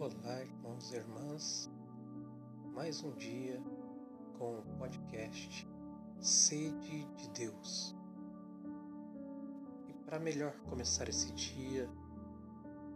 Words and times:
Olá, 0.00 0.40
irmãos 0.40 0.92
e 0.92 0.96
irmãs. 0.96 1.70
Mais 2.72 3.02
um 3.02 3.12
dia 3.16 3.62
com 4.38 4.58
o 4.58 4.62
podcast 4.78 5.68
Sede 6.18 7.04
de 7.16 7.28
Deus. 7.32 7.94
E 9.86 9.92
para 10.06 10.18
melhor 10.18 10.58
começar 10.70 11.06
esse 11.06 11.30
dia, 11.32 11.86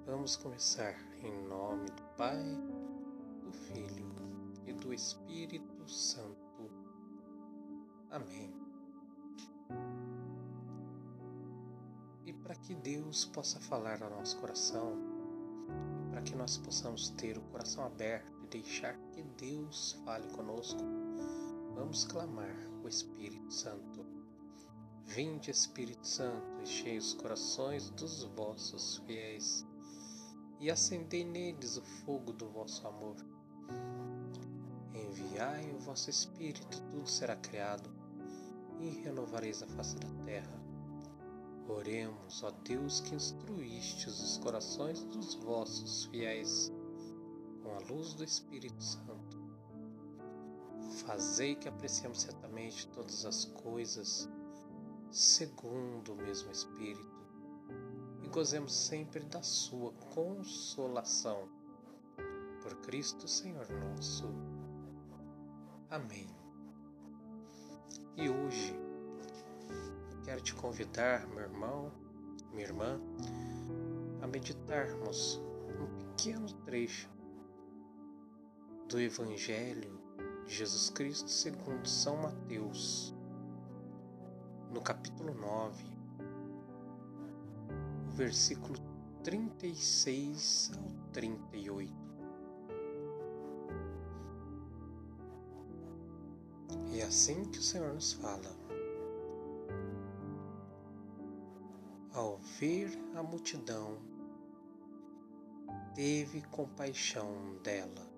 vamos 0.06 0.34
começar 0.36 0.94
em 1.22 1.46
nome 1.46 1.90
do 1.90 2.02
Pai, 2.16 2.42
do 3.42 3.52
Filho 3.52 4.10
e 4.66 4.72
do 4.72 4.90
Espírito 4.90 5.86
Santo. 5.86 6.70
Amém. 8.10 8.50
E 12.24 12.32
para 12.32 12.54
que 12.54 12.74
Deus 12.74 13.26
possa 13.26 13.60
falar 13.60 14.02
ao 14.02 14.08
nosso 14.08 14.40
coração, 14.40 15.03
que 16.24 16.34
nós 16.34 16.56
possamos 16.56 17.10
ter 17.10 17.36
o 17.36 17.42
coração 17.42 17.84
aberto 17.84 18.42
e 18.42 18.46
deixar 18.46 18.96
que 19.12 19.22
Deus 19.22 19.92
fale 20.04 20.26
conosco, 20.28 20.80
vamos 21.74 22.04
clamar 22.04 22.56
o 22.82 22.88
Espírito 22.88 23.52
Santo. 23.52 24.06
Vinde, 25.04 25.50
Espírito 25.50 26.06
Santo, 26.06 26.62
enchei 26.62 26.96
os 26.96 27.12
corações 27.12 27.90
dos 27.90 28.24
vossos 28.24 28.96
fiéis 29.06 29.66
e 30.58 30.70
acendei 30.70 31.24
neles 31.24 31.76
o 31.76 31.82
fogo 31.82 32.32
do 32.32 32.48
vosso 32.48 32.86
amor. 32.88 33.16
Enviai 34.94 35.70
o 35.72 35.78
vosso 35.78 36.08
Espírito, 36.08 36.80
tudo 36.90 37.08
será 37.08 37.36
criado, 37.36 37.90
e 38.80 38.88
renovareis 38.88 39.62
a 39.62 39.66
face 39.66 39.96
da 39.96 40.08
terra. 40.24 40.63
Oremos, 41.68 42.42
ó 42.42 42.50
Deus, 42.50 43.00
que 43.00 43.14
instruístes 43.14 44.20
os 44.20 44.38
corações 44.38 45.02
dos 45.04 45.34
vossos 45.34 46.04
fiéis 46.06 46.70
com 47.62 47.70
a 47.74 47.78
luz 47.90 48.12
do 48.12 48.22
Espírito 48.22 48.82
Santo. 48.82 49.42
Fazei 51.06 51.54
que 51.54 51.68
apreciemos 51.68 52.20
certamente 52.20 52.86
todas 52.88 53.24
as 53.24 53.46
coisas 53.46 54.28
segundo 55.10 56.12
o 56.12 56.16
mesmo 56.16 56.50
Espírito 56.50 57.24
e 58.22 58.28
gozemos 58.28 58.74
sempre 58.74 59.20
da 59.20 59.42
Sua 59.42 59.92
consolação. 60.14 61.48
Por 62.62 62.74
Cristo 62.82 63.28
Senhor 63.28 63.66
nosso. 63.70 64.24
Amém. 65.90 66.28
E 68.16 68.28
hoje, 68.28 68.74
quero 70.24 70.40
te 70.40 70.54
convidar, 70.54 71.26
meu 71.28 71.40
irmão, 71.40 71.92
minha 72.50 72.64
irmã, 72.64 72.98
a 74.22 74.26
meditarmos 74.26 75.38
um 75.78 76.16
pequeno 76.16 76.50
trecho 76.64 77.10
do 78.88 78.98
Evangelho 78.98 80.00
de 80.46 80.54
Jesus 80.54 80.88
Cristo 80.88 81.28
segundo 81.30 81.86
São 81.86 82.16
Mateus, 82.16 83.14
no 84.72 84.80
capítulo 84.80 85.34
9, 85.34 85.84
versículo 88.14 88.78
36 89.22 90.72
ao 90.74 91.12
38. 91.12 91.92
E 96.92 97.00
é 97.00 97.04
assim 97.04 97.44
que 97.44 97.58
o 97.58 97.62
Senhor 97.62 97.92
nos 97.92 98.14
fala. 98.14 98.63
Ao 102.14 102.38
ver 102.60 102.96
a 103.16 103.24
multidão, 103.24 103.98
teve 105.96 106.42
compaixão 106.42 107.56
dela, 107.60 108.08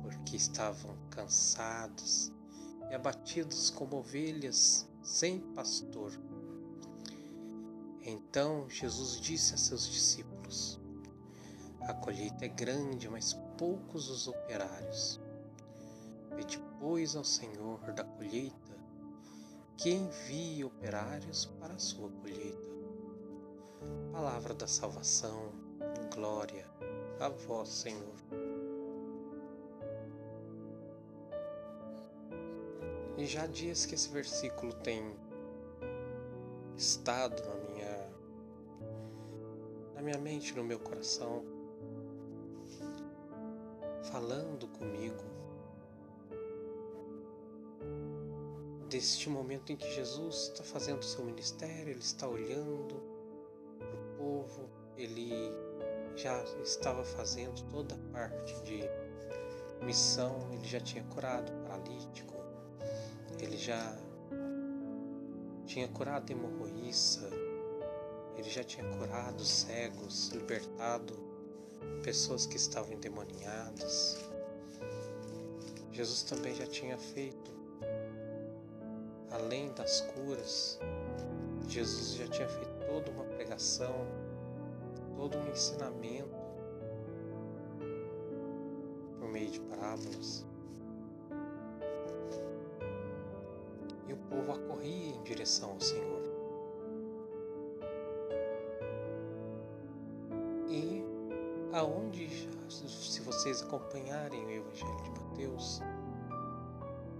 porque 0.00 0.36
estavam 0.36 0.96
cansados 1.10 2.32
e 2.88 2.94
abatidos 2.94 3.68
como 3.68 3.96
ovelhas 3.96 4.88
sem 5.02 5.40
pastor. 5.54 6.12
Então 8.00 8.70
Jesus 8.70 9.20
disse 9.20 9.54
a 9.54 9.58
seus 9.58 9.88
discípulos: 9.88 10.80
A 11.80 11.94
colheita 11.94 12.44
é 12.44 12.48
grande, 12.48 13.08
mas 13.08 13.32
poucos 13.58 14.08
os 14.08 14.28
operários. 14.28 15.20
Pede, 16.36 16.62
pois, 16.78 17.16
ao 17.16 17.24
Senhor 17.24 17.80
da 17.92 18.04
colheita 18.04 18.78
que 19.76 19.90
envie 19.90 20.62
operários 20.62 21.46
para 21.58 21.74
a 21.74 21.78
sua 21.80 22.08
colheita. 22.08 22.75
Palavra 24.12 24.54
da 24.54 24.66
salvação, 24.66 25.52
glória 26.14 26.66
a 27.20 27.28
vós, 27.28 27.68
Senhor. 27.68 28.14
E 33.18 33.24
já 33.24 33.46
dias 33.46 33.86
que 33.86 33.94
esse 33.94 34.08
versículo 34.10 34.72
tem 34.74 35.16
estado 36.76 37.42
na 37.48 37.54
minha 37.56 38.10
na 39.94 40.02
minha 40.02 40.18
mente, 40.18 40.54
no 40.54 40.62
meu 40.62 40.78
coração, 40.78 41.42
falando 44.02 44.68
comigo 44.68 45.24
deste 48.88 49.28
momento 49.28 49.72
em 49.72 49.76
que 49.76 49.90
Jesus 49.94 50.50
está 50.52 50.62
fazendo 50.62 51.00
o 51.00 51.04
seu 51.04 51.24
ministério, 51.24 51.90
ele 51.90 52.00
está 52.00 52.28
olhando 52.28 53.15
ele 54.96 55.52
já 56.14 56.42
estava 56.62 57.04
fazendo 57.04 57.62
toda 57.70 57.94
a 57.94 57.98
parte 58.12 58.54
de 58.62 58.82
missão, 59.84 60.48
ele 60.52 60.66
já 60.66 60.80
tinha 60.80 61.04
curado 61.04 61.52
paralítico, 61.62 62.34
ele 63.38 63.56
já 63.56 63.96
tinha 65.66 65.88
curado 65.88 66.30
hemorroíça, 66.30 67.28
ele 68.36 68.48
já 68.48 68.64
tinha 68.64 68.88
curado 68.96 69.44
cegos, 69.44 70.28
libertado 70.28 71.14
pessoas 72.02 72.46
que 72.46 72.56
estavam 72.56 72.92
endemoniadas. 72.92 74.18
Jesus 75.92 76.22
também 76.22 76.54
já 76.54 76.66
tinha 76.66 76.98
feito, 76.98 77.50
além 79.30 79.72
das 79.72 80.02
curas, 80.02 80.78
Jesus 81.68 82.14
já 82.14 82.28
tinha 82.28 82.48
feito 82.48 82.86
toda 82.86 83.10
uma 83.10 83.24
pregação, 83.24 84.06
todo 85.16 85.38
um 85.38 85.48
ensinamento 85.48 86.36
por 89.18 89.28
meio 89.28 89.50
de 89.50 89.60
parábolas. 89.60 90.46
E 94.06 94.12
o 94.12 94.16
povo 94.16 94.52
acorria 94.52 95.16
em 95.16 95.22
direção 95.22 95.70
ao 95.72 95.80
Senhor. 95.80 96.22
E 100.68 101.02
aonde, 101.72 102.28
se 102.68 103.20
vocês 103.22 103.62
acompanharem 103.62 104.44
o 104.46 104.50
Evangelho 104.50 105.02
de 105.02 105.10
Mateus, 105.10 105.80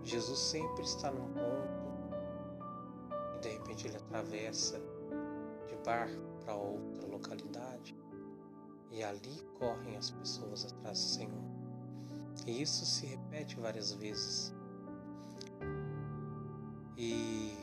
Jesus 0.04 0.38
sempre 0.38 0.84
está 0.84 1.10
num 1.10 1.32
ponto 1.32 1.86
e 3.36 3.38
de 3.40 3.48
repente 3.48 3.88
ele 3.88 3.96
atravessa 3.96 4.80
para 5.86 6.56
outra 6.56 7.06
localidade 7.06 7.96
e 8.90 9.04
ali 9.04 9.40
correm 9.56 9.96
as 9.96 10.10
pessoas 10.10 10.64
atrás 10.64 10.98
do 10.98 11.04
Senhor. 11.04 11.44
E 12.44 12.60
isso 12.60 12.84
se 12.84 13.06
repete 13.06 13.54
várias 13.60 13.92
vezes. 13.92 14.52
E 16.96 17.56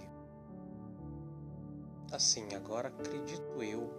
assim, 2.13 2.47
agora 2.55 2.87
acredito 2.87 3.61
eu 3.61 3.89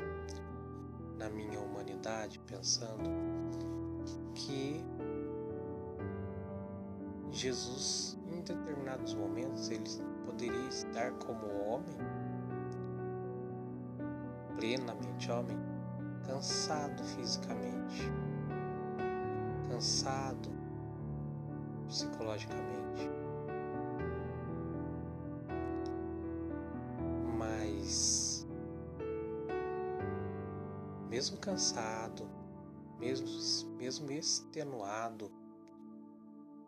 na 1.18 1.28
minha 1.28 1.60
humanidade 1.60 2.38
pensando 2.46 3.10
que 4.34 4.82
Jesus 7.30 8.18
em 8.32 8.40
determinados 8.40 9.12
momentos 9.12 9.68
ele 9.68 9.84
poderia 10.24 10.68
estar 10.68 11.12
como 11.18 11.46
homem 11.66 12.23
plenamente 14.64 15.30
homem, 15.30 15.58
cansado 16.26 17.04
fisicamente, 17.04 18.10
cansado 19.68 20.48
psicologicamente. 21.86 23.10
Mas, 27.36 28.46
mesmo 31.10 31.36
cansado, 31.36 32.26
mesmo, 32.98 33.26
mesmo 33.76 34.10
extenuado, 34.12 35.30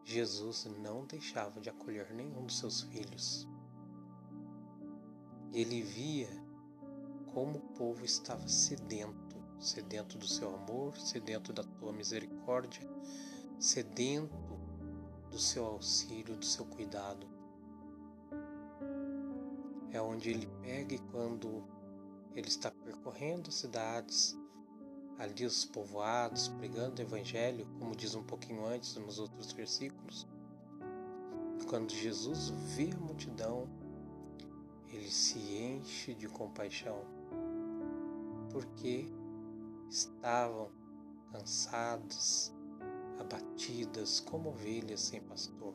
Jesus 0.05 0.67
não 0.83 1.07
deixava 1.07 1.63
de 1.63 1.71
acolher 1.71 2.13
nenhum 2.13 2.45
dos 2.45 2.59
seus 2.59 2.83
filhos. 2.83 3.49
Ele 5.51 5.81
via 5.81 6.46
como 7.37 7.59
o 7.59 7.61
povo 7.75 8.03
estava 8.03 8.49
sedento 8.49 9.37
sedento 9.61 10.17
do 10.17 10.27
seu 10.27 10.55
amor, 10.55 10.97
sedento 10.97 11.53
da 11.53 11.63
tua 11.63 11.93
misericórdia, 11.93 12.81
sedento 13.59 14.59
do 15.31 15.39
seu 15.39 15.67
auxílio, 15.67 16.35
do 16.35 16.47
seu 16.47 16.65
cuidado. 16.65 17.27
É 19.91 20.01
onde 20.01 20.31
ele 20.31 20.47
pega 20.63 20.95
e 20.95 20.99
quando 20.99 21.63
ele 22.35 22.49
está 22.49 22.71
percorrendo 22.71 23.53
cidades, 23.53 24.35
ali 25.19 25.45
os 25.45 25.67
povoados, 25.67 26.49
pregando 26.49 27.03
o 27.03 27.05
evangelho, 27.05 27.67
como 27.79 27.95
diz 27.95 28.15
um 28.15 28.25
pouquinho 28.25 28.65
antes 28.65 28.97
nos 28.97 29.19
outros 29.19 29.53
versículos, 29.53 30.27
quando 31.69 31.93
Jesus 31.93 32.49
vê 32.49 32.91
a 32.95 32.99
multidão, 32.99 33.69
ele 34.89 35.11
se 35.11 35.39
enche 35.39 36.15
de 36.15 36.29
compaixão, 36.29 37.16
porque 38.57 39.07
estavam 39.91 40.71
cansadas, 41.31 42.55
abatidas 43.21 44.19
como 44.21 44.49
ovelhas 44.49 45.01
sem 45.01 45.21
pastor. 45.21 45.75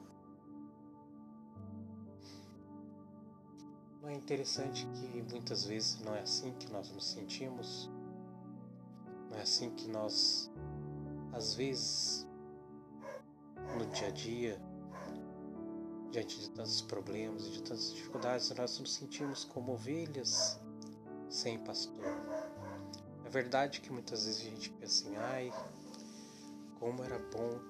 Não 4.01 4.10
é 4.10 4.16
interessante 4.16 4.88
que 4.95 5.22
muitas 5.31 5.63
vezes 5.63 6.01
não 6.01 6.16
é 6.16 6.22
assim 6.22 6.54
que 6.54 6.72
nós 6.72 6.92
nos 6.92 7.06
sentimos? 7.06 7.88
Não 9.30 9.38
é 9.38 9.44
assim 9.44 9.69
que 9.75 9.88
nós, 9.88 10.51
às 11.34 11.54
vezes, 11.54 12.27
no 13.77 13.86
dia 13.92 14.07
a 14.07 14.12
dia, 14.12 14.60
diante 16.10 16.39
de 16.39 16.50
tantos 16.50 16.81
problemas 16.81 17.45
e 17.45 17.51
de 17.51 17.62
tantas 17.62 17.94
dificuldades, 17.94 18.50
nós 18.56 18.80
nos 18.80 18.95
sentimos 18.95 19.44
como 19.44 19.74
ovelhas 19.74 20.60
sem 21.31 21.60
pastor. 21.60 22.04
É 23.31 23.33
verdade 23.33 23.80
que 23.80 23.89
muitas 23.94 24.25
vezes 24.25 24.42
a 24.42 24.50
gente 24.50 24.69
pensa 24.72 25.07
assim, 25.07 25.16
ai, 25.16 25.54
como 26.78 27.01
era 27.01 27.18
bom 27.18 27.62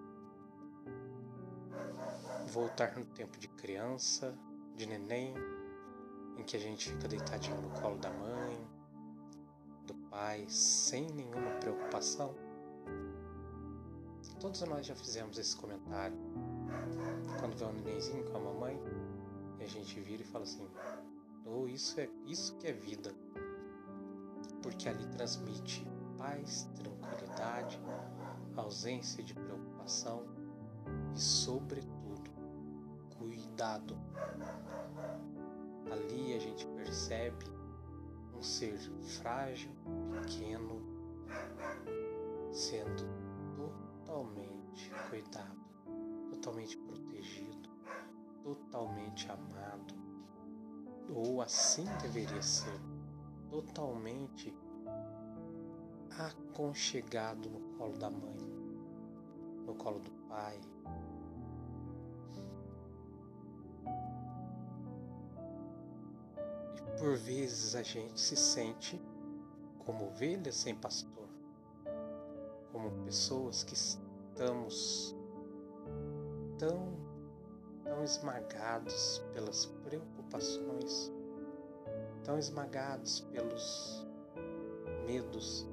voltar 2.47 2.97
no 2.97 3.05
tempo 3.05 3.37
de 3.37 3.47
criança, 3.47 4.35
de 4.75 4.87
neném, 4.87 5.35
em 6.35 6.43
que 6.43 6.57
a 6.57 6.59
gente 6.59 6.89
fica 6.89 7.07
deitadinho 7.07 7.61
no 7.61 7.69
colo 7.79 7.99
da 7.99 8.09
mãe, 8.09 8.67
do 9.85 9.93
pai, 10.09 10.47
sem 10.49 11.05
nenhuma 11.11 11.51
preocupação. 11.59 12.33
Todos 14.39 14.61
nós 14.61 14.87
já 14.87 14.95
fizemos 14.95 15.37
esse 15.37 15.55
comentário. 15.55 16.17
Quando 17.39 17.55
vê 17.55 17.65
um 17.65 17.73
nenenzinho 17.73 18.23
com 18.31 18.37
a 18.37 18.39
mamãe, 18.39 18.81
e 19.59 19.63
a 19.63 19.67
gente 19.67 19.99
vira 19.99 20.23
e 20.23 20.25
fala 20.25 20.43
assim: 20.43 20.67
"Oh, 21.45 21.67
isso 21.67 21.99
é 21.99 22.09
isso 22.25 22.57
que 22.57 22.65
é 22.65 22.73
vida". 22.73 23.13
Porque 24.61 24.87
ali 24.87 25.05
transmite 25.07 25.87
paz, 26.17 26.69
tranquilidade, 26.75 27.81
ausência 28.55 29.23
de 29.23 29.33
preocupação 29.33 30.25
e, 31.15 31.19
sobretudo, 31.19 32.31
cuidado. 33.17 33.97
Ali 35.91 36.35
a 36.35 36.39
gente 36.39 36.65
percebe 36.67 37.45
um 38.35 38.41
ser 38.41 38.77
frágil, 39.01 39.71
pequeno, 40.11 40.81
sendo 42.51 43.03
totalmente 43.55 44.91
cuidado 45.09 45.61
totalmente 46.41 46.75
protegido, 46.75 47.69
totalmente 48.43 49.29
amado, 49.29 49.93
ou 51.07 51.39
assim 51.39 51.85
deveria 52.01 52.41
ser, 52.41 52.79
totalmente 53.51 54.57
aconchegado 56.17 57.49
no 57.49 57.59
colo 57.77 57.97
da 57.97 58.09
mãe, 58.09 58.37
no 59.65 59.75
colo 59.75 59.99
do 59.99 60.11
pai. 60.29 60.57
E 66.77 66.97
por 66.97 67.17
vezes 67.17 67.75
a 67.75 67.83
gente 67.83 68.19
se 68.19 68.37
sente 68.37 68.99
como 69.79 70.07
ovelhas 70.07 70.55
sem 70.55 70.73
pastor, 70.73 71.27
como 72.71 73.03
pessoas 73.03 73.63
que 73.65 73.73
estamos 73.73 75.13
tão, 76.57 76.97
tão 77.83 78.01
esmagados 78.01 79.21
pelas 79.33 79.65
preocupações, 79.65 81.11
tão 82.23 82.37
esmagados 82.37 83.21
pelos 83.31 84.07
medos, 85.05 85.67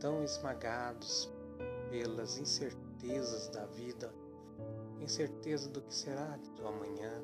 tão 0.00 0.22
esmagados 0.22 1.32
pelas 1.90 2.38
incertezas 2.38 3.48
da 3.48 3.64
vida, 3.66 4.12
incerteza 5.00 5.68
do 5.68 5.80
que 5.80 5.94
será 5.94 6.38
do 6.56 6.66
amanhã, 6.66 7.22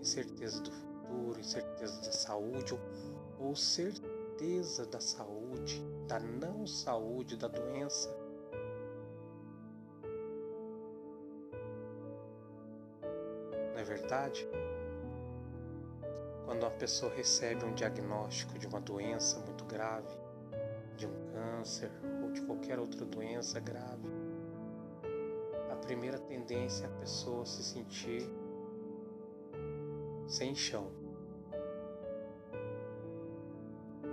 incerteza 0.00 0.62
do 0.62 0.70
futuro, 0.70 1.40
incerteza 1.40 2.00
da 2.02 2.12
saúde 2.12 2.78
ou, 3.38 3.56
certeza 3.56 4.86
da 4.86 5.00
saúde, 5.00 5.82
da 6.06 6.20
não 6.20 6.66
saúde, 6.66 7.36
da 7.36 7.48
doença. 7.48 8.16
Verdade, 13.88 14.46
quando 16.48 16.62
uma 16.62 16.70
pessoa 16.70 17.12
recebe 17.12 17.62
um 17.62 17.74
diagnóstico 17.74 18.58
de 18.58 18.66
uma 18.66 18.80
doença 18.80 19.38
muito 19.40 19.66
grave, 19.66 20.16
de 20.96 21.06
um 21.06 21.12
câncer 21.26 21.90
ou 22.22 22.30
de 22.32 22.40
qualquer 22.40 22.78
outra 22.78 23.04
doença 23.04 23.60
grave, 23.60 24.08
a 25.70 25.76
primeira 25.76 26.18
tendência 26.18 26.86
é 26.86 26.88
a 26.88 27.00
pessoa 27.00 27.44
se 27.44 27.62
sentir 27.62 28.26
sem 30.26 30.54
chão. 30.54 30.90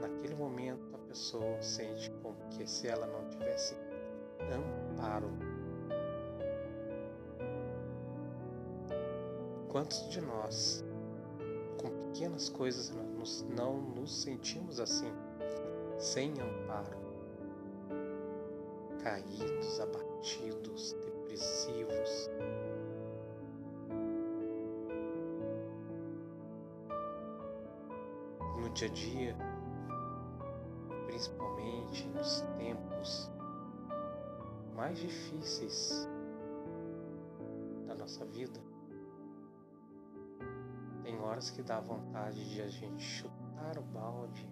Naquele 0.02 0.36
momento 0.36 0.94
a 0.94 0.98
pessoa 1.08 1.62
sente 1.62 2.12
como 2.22 2.36
que 2.50 2.68
se 2.68 2.86
ela 2.86 3.08
não 3.08 3.30
tivesse 3.30 3.78
amparo 4.52 5.32
Quantos 9.76 10.10
de 10.10 10.22
nós, 10.22 10.86
com 11.86 12.12
pequenas 12.12 12.50
coisas, 12.50 12.92
nós 13.18 13.46
não 13.56 13.78
nos 13.80 14.24
sentimos 14.24 14.80
assim, 14.80 15.12
sem 15.98 16.32
amparo, 16.32 16.98
caídos, 19.04 19.80
abatidos, 19.80 20.94
depressivos? 20.94 22.30
No 28.58 28.70
dia 28.72 28.88
a 28.88 28.92
dia, 28.92 29.36
principalmente 31.06 32.08
nos 32.08 32.42
tempos 32.58 33.32
mais 34.76 34.98
difíceis 34.98 36.08
da 37.86 37.94
nossa 37.94 38.26
vida, 38.26 38.60
horas 41.36 41.50
que 41.50 41.62
dá 41.62 41.82
vontade 41.82 42.50
de 42.50 42.62
a 42.62 42.68
gente 42.70 43.04
chutar 43.04 43.78
o 43.78 43.82
balde, 43.82 44.48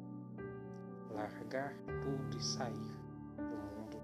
largar 1.12 1.74
tudo 1.86 2.38
e 2.38 2.44
sair 2.44 2.92
do 3.38 3.44
mundo. 3.44 4.02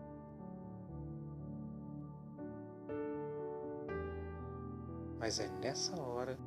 Mas 5.19 5.41
é 5.41 5.49
nessa 5.61 6.01
hora, 6.01 6.37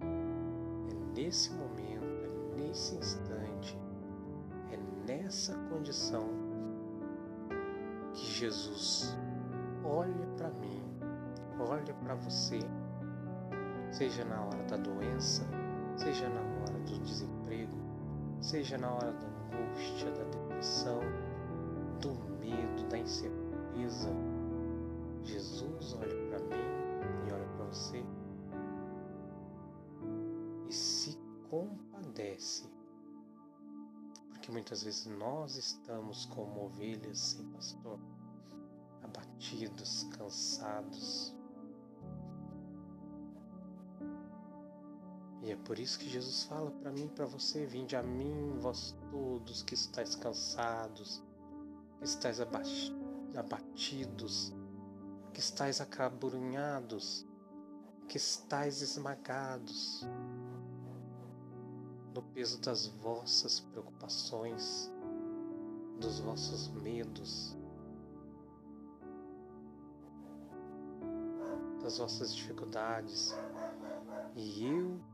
é 0.00 0.94
nesse 1.14 1.52
momento, 1.52 2.06
é 2.24 2.56
nesse 2.56 2.94
instante, 2.94 3.78
é 4.70 4.78
nessa 5.06 5.54
condição 5.68 6.26
que 8.14 8.24
Jesus 8.24 9.14
olha 9.84 10.26
para 10.38 10.48
mim, 10.52 10.82
olha 11.60 11.92
para 12.02 12.14
você, 12.14 12.60
seja 13.90 14.24
na 14.24 14.40
hora 14.42 14.64
da 14.64 14.78
doença, 14.78 15.44
seja 16.02 16.28
na 16.28 16.40
hora 16.40 16.78
do 16.80 16.98
desemprego, 16.98 17.76
seja 18.40 18.76
na 18.76 18.92
hora 18.92 19.12
da 19.12 19.26
angústia, 19.28 20.10
da 20.10 20.24
depressão, 20.24 21.00
do 22.00 22.12
medo, 22.40 22.88
da 22.88 22.98
incerteza. 22.98 24.10
Jesus 25.22 25.94
olha 25.94 26.28
para 26.28 26.40
mim 26.40 27.28
e 27.28 27.32
olha 27.32 27.46
para 27.56 27.66
você 27.66 28.04
e 30.68 30.72
se 30.72 31.16
compadece. 31.48 32.68
Porque 34.30 34.50
muitas 34.50 34.82
vezes 34.82 35.06
nós 35.06 35.56
estamos 35.56 36.26
como 36.26 36.64
ovelhas 36.64 37.20
sem 37.20 37.46
pastor, 37.50 38.00
abatidos, 39.04 40.08
cansados, 40.18 41.32
E 45.42 45.50
é 45.50 45.56
por 45.56 45.76
isso 45.76 45.98
que 45.98 46.08
Jesus 46.08 46.44
fala 46.44 46.70
para 46.70 46.92
mim 46.92 47.06
e 47.06 47.08
para 47.08 47.26
você: 47.26 47.66
Vinde 47.66 47.96
a 47.96 48.02
mim, 48.02 48.56
vós 48.60 48.94
todos 49.10 49.64
que 49.64 49.74
estáis 49.74 50.14
cansados, 50.14 51.20
que 51.98 52.04
estáis 52.04 52.40
abatidos, 52.40 54.54
que 55.34 55.40
estáis 55.40 55.80
acabrunhados, 55.80 57.26
que 58.08 58.16
estáis 58.16 58.82
esmagados 58.82 60.06
no 62.14 62.22
peso 62.22 62.60
das 62.60 62.86
vossas 62.86 63.58
preocupações, 63.58 64.92
dos 65.98 66.20
vossos 66.20 66.68
medos, 66.68 67.56
das 71.82 71.98
vossas 71.98 72.32
dificuldades, 72.32 73.34
e 74.36 74.66
eu 74.66 75.11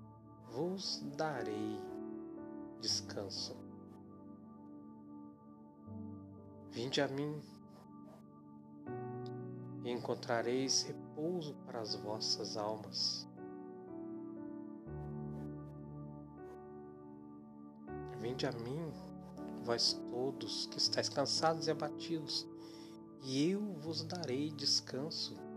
vos 0.53 1.03
darei 1.17 1.81
descanso. 2.81 3.57
Vinde 6.71 7.01
a 7.01 7.09
mim 7.09 7.43
e 9.85 9.91
encontrareis 9.91 10.83
repouso 10.83 11.55
para 11.67 11.81
as 11.81 11.95
vossas 11.95 12.57
almas. 12.57 13.27
Vinde 18.21 18.47
a 18.47 18.53
mim, 18.53 18.93
vós 19.63 19.95
todos 20.11 20.67
que 20.67 20.79
estáis 20.79 21.09
cansados 21.09 21.67
e 21.67 21.71
abatidos, 21.71 22.47
e 23.23 23.51
eu 23.51 23.61
vos 23.75 24.03
darei 24.03 24.51
descanso. 24.51 25.48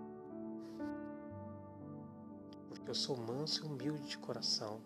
Eu 2.91 2.95
sou 2.95 3.15
manso 3.15 3.63
e 3.63 3.67
humilde 3.69 4.05
de 4.05 4.17
coração 4.17 4.81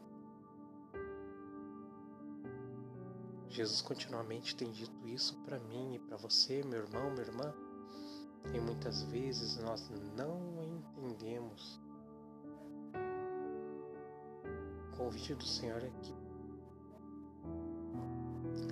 Jesus 3.50 3.82
continuamente 3.82 4.56
tem 4.56 4.72
dito 4.72 5.08
isso 5.08 5.36
para 5.44 5.58
mim 5.60 5.96
e 5.96 6.00
para 6.00 6.16
você, 6.18 6.62
meu 6.66 6.82
irmão, 6.84 7.10
minha 7.10 7.24
irmã. 7.24 7.54
E 8.54 8.60
muitas 8.60 9.04
vezes 9.04 9.58
nós 9.60 9.90
não 10.18 10.62
entendemos. 10.62 11.82
O 14.92 14.98
convite 14.98 15.34
do 15.36 15.46
Senhor 15.46 15.82
é 15.82 15.90
que 16.02 16.14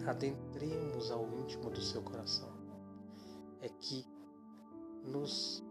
adentremos 0.05 1.09
ao 1.11 1.31
íntimo 1.39 1.69
do 1.69 1.81
seu 1.81 2.03
coração. 2.03 2.51
É 3.61 3.69
que 3.69 4.05
nos 5.05 5.63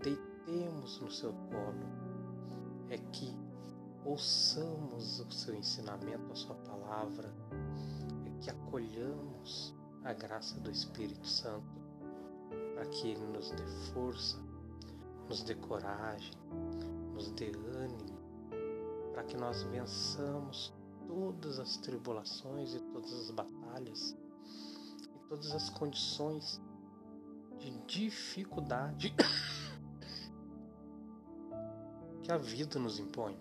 deitemos 0.00 1.00
no 1.00 1.10
seu 1.10 1.32
colo. 1.32 2.11
É 2.92 2.98
que 2.98 3.34
ouçamos 4.04 5.18
o 5.20 5.30
seu 5.30 5.54
ensinamento, 5.54 6.30
a 6.30 6.36
sua 6.36 6.56
palavra 6.56 7.34
que 8.42 8.50
acolhamos 8.50 9.74
a 10.04 10.12
graça 10.12 10.60
do 10.60 10.70
Espírito 10.70 11.26
Santo 11.26 11.80
para 12.74 12.84
que 12.90 13.08
Ele 13.08 13.24
nos 13.28 13.50
dê 13.52 13.66
força, 13.94 14.36
nos 15.26 15.42
dê 15.42 15.54
coragem, 15.54 16.34
nos 17.14 17.30
dê 17.30 17.50
ânimo, 17.76 18.18
para 19.14 19.24
que 19.24 19.38
nós 19.38 19.62
vençamos 19.62 20.70
todas 21.06 21.58
as 21.58 21.78
tribulações 21.78 22.74
e 22.74 22.80
todas 22.92 23.10
as 23.14 23.30
batalhas 23.30 24.14
e 25.14 25.28
todas 25.30 25.50
as 25.52 25.70
condições 25.70 26.60
de 27.58 27.70
dificuldade 27.86 29.14
que 32.22 32.30
a 32.30 32.36
vida 32.36 32.78
nos 32.78 32.98
impõe. 32.98 33.36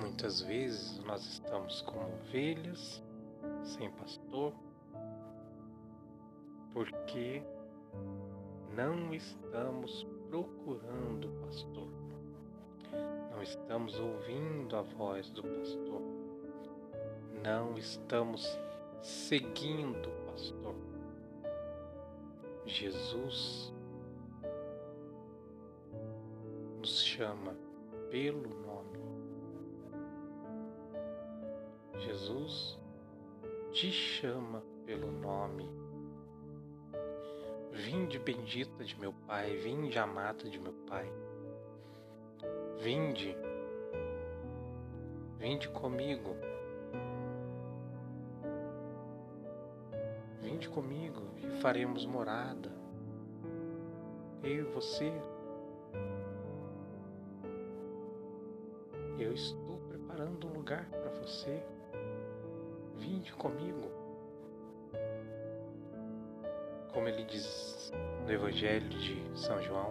Muitas 0.00 0.40
vezes 0.40 0.98
nós 1.04 1.24
estamos 1.26 1.82
como 1.82 2.06
ovelhas 2.14 3.02
sem 3.62 3.90
pastor, 3.90 4.54
porque 6.72 7.42
não 8.74 9.12
estamos 9.12 10.06
procurando 10.30 11.28
o 11.28 11.46
pastor, 11.46 11.88
não 13.30 13.42
estamos 13.42 13.98
ouvindo 14.00 14.76
a 14.76 14.82
voz 14.82 15.30
do 15.30 15.42
pastor, 15.42 16.02
não 17.42 17.76
estamos 17.76 18.58
seguindo 19.02 20.23
pastor. 20.34 20.74
Jesus 22.66 23.72
nos 26.80 27.04
chama 27.04 27.54
pelo 28.10 28.48
nome 28.48 28.98
Jesus 32.00 32.78
te 33.72 33.90
chama 33.90 34.62
pelo 34.84 35.10
nome. 35.10 35.68
Vinde 37.72 38.18
bendita 38.18 38.84
de 38.84 38.98
meu 39.00 39.12
Pai, 39.26 39.56
vinde 39.56 39.98
amada 39.98 40.48
de 40.48 40.58
meu 40.58 40.72
Pai. 40.86 41.10
Vinde, 42.78 43.36
vinde 45.38 45.68
comigo. 45.70 46.36
Vinde 50.54 50.68
comigo 50.68 51.20
e 51.42 51.50
faremos 51.60 52.06
morada. 52.06 52.70
Eu 54.40 54.60
e 54.60 54.62
você. 54.62 55.12
Eu 59.18 59.32
estou 59.32 59.78
preparando 59.88 60.46
um 60.46 60.52
lugar 60.52 60.88
para 60.90 61.10
você. 61.10 61.60
Vinde 62.94 63.32
comigo. 63.32 63.90
Como 66.92 67.08
ele 67.08 67.24
diz 67.24 67.92
no 68.24 68.32
Evangelho 68.32 68.88
de 68.90 69.36
São 69.36 69.60
João, 69.60 69.90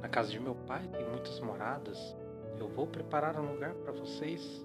na 0.00 0.08
casa 0.08 0.30
de 0.30 0.40
meu 0.40 0.54
pai 0.66 0.88
tem 0.88 1.06
muitas 1.10 1.38
moradas. 1.40 2.16
Eu 2.58 2.68
vou 2.68 2.86
preparar 2.86 3.38
um 3.38 3.52
lugar 3.52 3.74
para 3.74 3.92
vocês. 3.92 4.64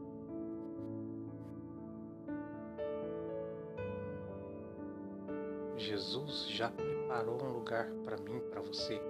Já 6.60 6.70
preparou 6.70 7.42
um 7.42 7.54
lugar 7.54 7.90
para 8.04 8.18
mim, 8.18 8.40
para 8.52 8.62
você. 8.62 9.02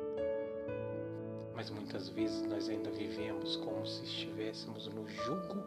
Mas 1.55 1.69
muitas 1.69 2.07
vezes 2.09 2.43
nós 2.43 2.69
ainda 2.69 2.91
vivemos 2.91 3.55
como 3.57 3.85
se 3.85 4.03
estivéssemos 4.03 4.87
no 4.87 5.07
jugo 5.09 5.63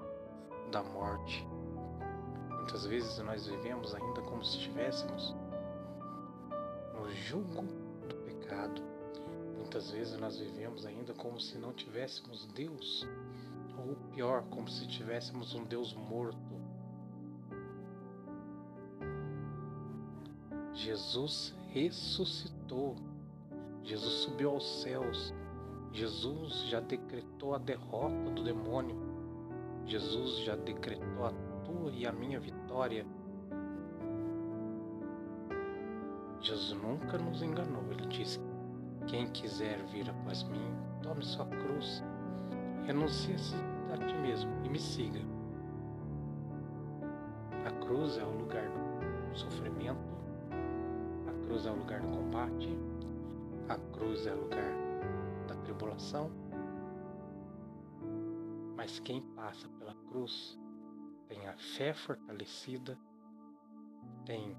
da 0.71 0.83
morte 0.83 1.45
Muitas 2.63 2.87
vezes 2.87 3.19
nós 3.19 3.47
vivemos 3.47 3.93
ainda 3.95 4.23
como 4.23 4.45
se 4.45 4.57
estivéssemos 4.57 5.35
no 6.95 7.11
jugo 7.11 7.63
do 8.09 8.15
pecado. 8.25 8.81
Muitas 9.59 9.91
vezes 9.91 10.17
nós 10.19 10.39
vivemos 10.39 10.87
ainda 10.87 11.13
como 11.15 11.41
se 11.41 11.59
não 11.59 11.73
tivéssemos 11.73 12.47
Deus, 12.55 13.07
ou 13.77 13.97
pior, 14.15 14.45
como 14.45 14.69
se 14.71 14.87
tivéssemos 14.87 15.55
um 15.55 15.65
Deus 15.65 15.93
morto. 15.93 16.52
Jesus 20.83 21.55
ressuscitou, 21.73 22.97
Jesus 23.85 24.15
subiu 24.15 24.51
aos 24.51 24.83
céus, 24.83 25.33
Jesus 25.93 26.65
já 26.67 26.81
decretou 26.81 27.55
a 27.55 27.59
derrota 27.59 28.31
do 28.31 28.43
demônio, 28.43 28.97
Jesus 29.87 30.39
já 30.39 30.57
decretou 30.57 31.25
a 31.25 31.33
tua 31.65 31.93
e 31.93 32.05
a 32.05 32.11
minha 32.11 32.41
vitória. 32.41 33.07
Jesus 36.41 36.77
nunca 36.83 37.17
nos 37.17 37.43
enganou. 37.43 37.85
Ele 37.93 38.09
disse: 38.09 38.41
Quem 39.07 39.29
quiser 39.29 39.79
vir 39.85 40.11
após 40.11 40.43
mim, 40.43 40.75
tome 41.01 41.23
sua 41.23 41.47
cruz, 41.47 42.03
renuncie-se 42.87 43.55
a 43.93 43.99
ti 44.05 44.15
mesmo 44.15 44.51
e 44.65 44.69
me 44.69 44.81
siga. 44.81 45.21
A 47.65 47.71
cruz 47.85 48.19
é 48.19 48.25
o 48.25 48.37
lugar 48.37 48.69
do 49.31 49.39
sofrimento, 49.39 50.12
cruz 51.53 51.67
é 51.67 51.71
o 51.71 51.77
lugar 51.77 52.01
do 52.01 52.09
combate, 52.09 52.79
a 53.69 53.77
cruz 53.95 54.27
é 54.27 54.33
o 54.33 54.41
lugar 54.41 54.73
da 55.47 55.55
tribulação. 55.57 56.31
Mas 58.75 58.99
quem 59.01 59.21
passa 59.35 59.69
pela 59.79 59.95
cruz 60.09 60.59
tem 61.29 61.47
a 61.47 61.55
fé 61.77 61.93
fortalecida, 61.93 62.99
tem 64.25 64.57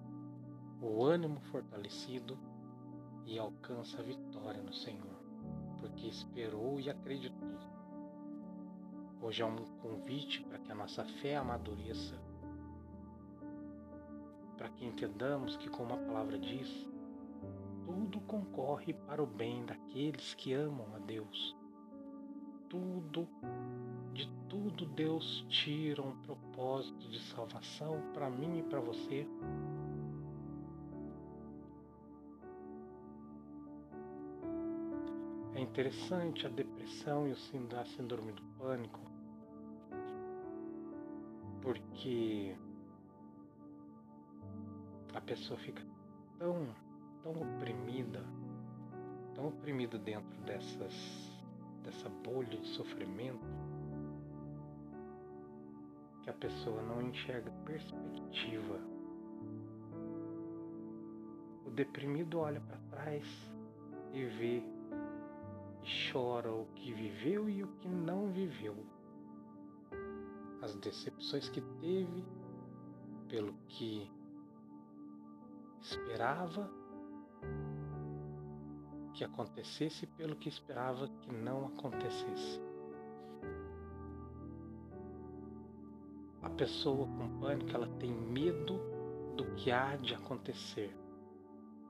o 0.80 1.04
ânimo 1.04 1.40
fortalecido 1.40 2.38
e 3.26 3.40
alcança 3.40 4.00
a 4.00 4.04
vitória 4.04 4.62
no 4.62 4.74
Senhor, 4.74 5.18
porque 5.80 6.06
esperou 6.06 6.80
e 6.80 6.92
acreditou. 6.92 7.58
Hoje 9.20 9.42
é 9.42 9.46
um 9.48 9.66
convite 9.82 10.44
para 10.44 10.60
que 10.60 10.72
a 10.72 10.76
nossa 10.76 11.04
fé 11.06 11.38
amadureça, 11.38 12.22
para 14.64 14.72
que 14.72 14.86
entendamos 14.86 15.58
que, 15.58 15.70
como 15.70 15.94
a 15.94 15.98
palavra 15.98 16.40
diz, 16.40 16.88
tudo 17.84 18.22
concorre 18.22 18.94
para 18.94 19.22
o 19.22 19.28
bem 19.28 19.66
daqueles 19.66 20.34
que 20.36 20.54
amam 20.54 20.88
a 20.96 21.00
Deus. 21.00 21.54
Tudo 22.70 23.28
de 24.14 24.26
tudo 24.48 24.86
Deus 24.86 25.46
tira 25.50 26.02
um 26.02 26.16
propósito 26.22 27.10
de 27.10 27.20
salvação 27.20 28.02
para 28.14 28.30
mim 28.30 28.60
e 28.60 28.64
para 28.64 28.80
você. 28.80 29.28
É 35.56 35.60
interessante 35.60 36.48
a 36.48 36.50
depressão 36.50 37.28
e 37.28 37.34
a 37.34 37.86
síndrome 37.86 38.32
do 38.32 38.44
pânico, 38.58 39.02
porque 41.62 42.56
a 45.14 45.22
pessoa 45.22 45.60
fica 45.60 45.84
tão, 46.40 46.68
tão 47.22 47.32
oprimida, 47.32 48.24
tão 49.36 49.48
oprimida 49.48 49.98
dentro 49.98 50.42
dessas, 50.42 50.94
dessa 51.84 52.10
bolha 52.10 52.58
de 52.58 52.68
sofrimento, 52.70 53.46
que 56.24 56.30
a 56.30 56.34
pessoa 56.34 56.82
não 56.82 57.02
enxerga 57.02 57.52
perspectiva. 57.66 58.80
O 61.66 61.72
deprimido 61.72 62.40
olha 62.40 62.62
para 62.62 62.78
trás 62.90 63.26
e 64.14 64.26
vê 64.26 64.64
e 65.84 66.12
chora 66.12 66.52
o 66.52 66.66
que 66.76 66.94
viveu 66.94 67.50
e 67.50 67.64
o 67.64 67.68
que 67.80 67.90
não 67.90 68.32
viveu. 68.32 68.76
As 70.62 70.74
decepções 70.76 71.50
que 71.50 71.62
teve 71.82 72.24
pelo 73.28 73.54
que 73.68 74.10
esperava 75.84 76.70
que 79.14 79.24
acontecesse 79.24 80.08
pelo 80.08 80.36
que 80.36 80.48
esperava 80.48 81.08
que 81.22 81.32
não 81.32 81.66
acontecesse. 81.66 82.62
A 86.42 86.50
pessoa 86.50 87.06
com 87.06 87.40
pânico, 87.40 87.72
ela 87.76 87.88
tem 88.00 88.12
medo 88.12 88.80
do 89.36 89.46
que 89.56 89.72
há 89.72 89.96
de 89.98 90.16
acontecer, 90.16 90.96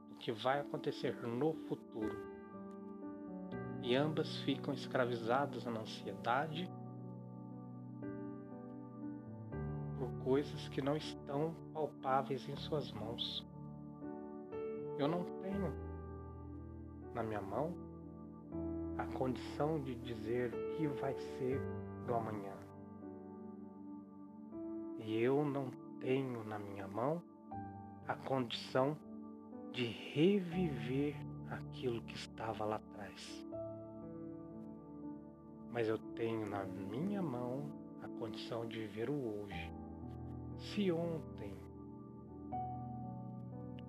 do 0.10 0.16
que 0.16 0.32
vai 0.32 0.60
acontecer 0.60 1.16
no 1.26 1.54
futuro. 1.68 2.18
E 3.84 3.96
ambas 3.96 4.38
ficam 4.42 4.74
escravizadas 4.74 5.66
na 5.66 5.82
ansiedade 5.82 6.70
por 9.98 10.10
coisas 10.24 10.68
que 10.70 10.82
não 10.82 10.98
estão 10.98 11.54
palpáveis 11.74 12.48
em 12.50 12.56
suas 12.56 12.92
mãos. 12.92 13.53
Eu 15.04 15.10
não 15.10 15.26
tenho 15.42 15.74
na 17.14 17.22
minha 17.22 17.42
mão 17.42 17.74
a 18.98 19.06
condição 19.18 19.82
de 19.82 19.96
dizer 19.96 20.54
o 20.54 20.78
que 20.78 20.88
vai 20.88 21.14
ser 21.14 21.60
do 22.08 22.16
amanhã. 22.16 22.54
E 25.00 25.22
eu 25.22 25.44
não 25.44 25.70
tenho 26.00 26.46
na 26.46 26.58
minha 26.58 26.88
mão 26.88 27.22
a 28.08 28.16
condição 28.16 28.98
de 29.74 29.88
reviver 29.88 31.18
aquilo 31.50 32.02
que 32.04 32.16
estava 32.16 32.64
lá 32.64 32.78
atrás. 32.78 33.46
Mas 35.70 35.90
eu 35.90 35.98
tenho 36.16 36.46
na 36.46 36.64
minha 36.64 37.22
mão 37.22 37.70
a 38.02 38.08
condição 38.20 38.66
de 38.66 38.80
viver 38.80 39.10
o 39.10 39.42
hoje. 39.42 39.70
Se 40.60 40.90
ontem, 40.94 41.58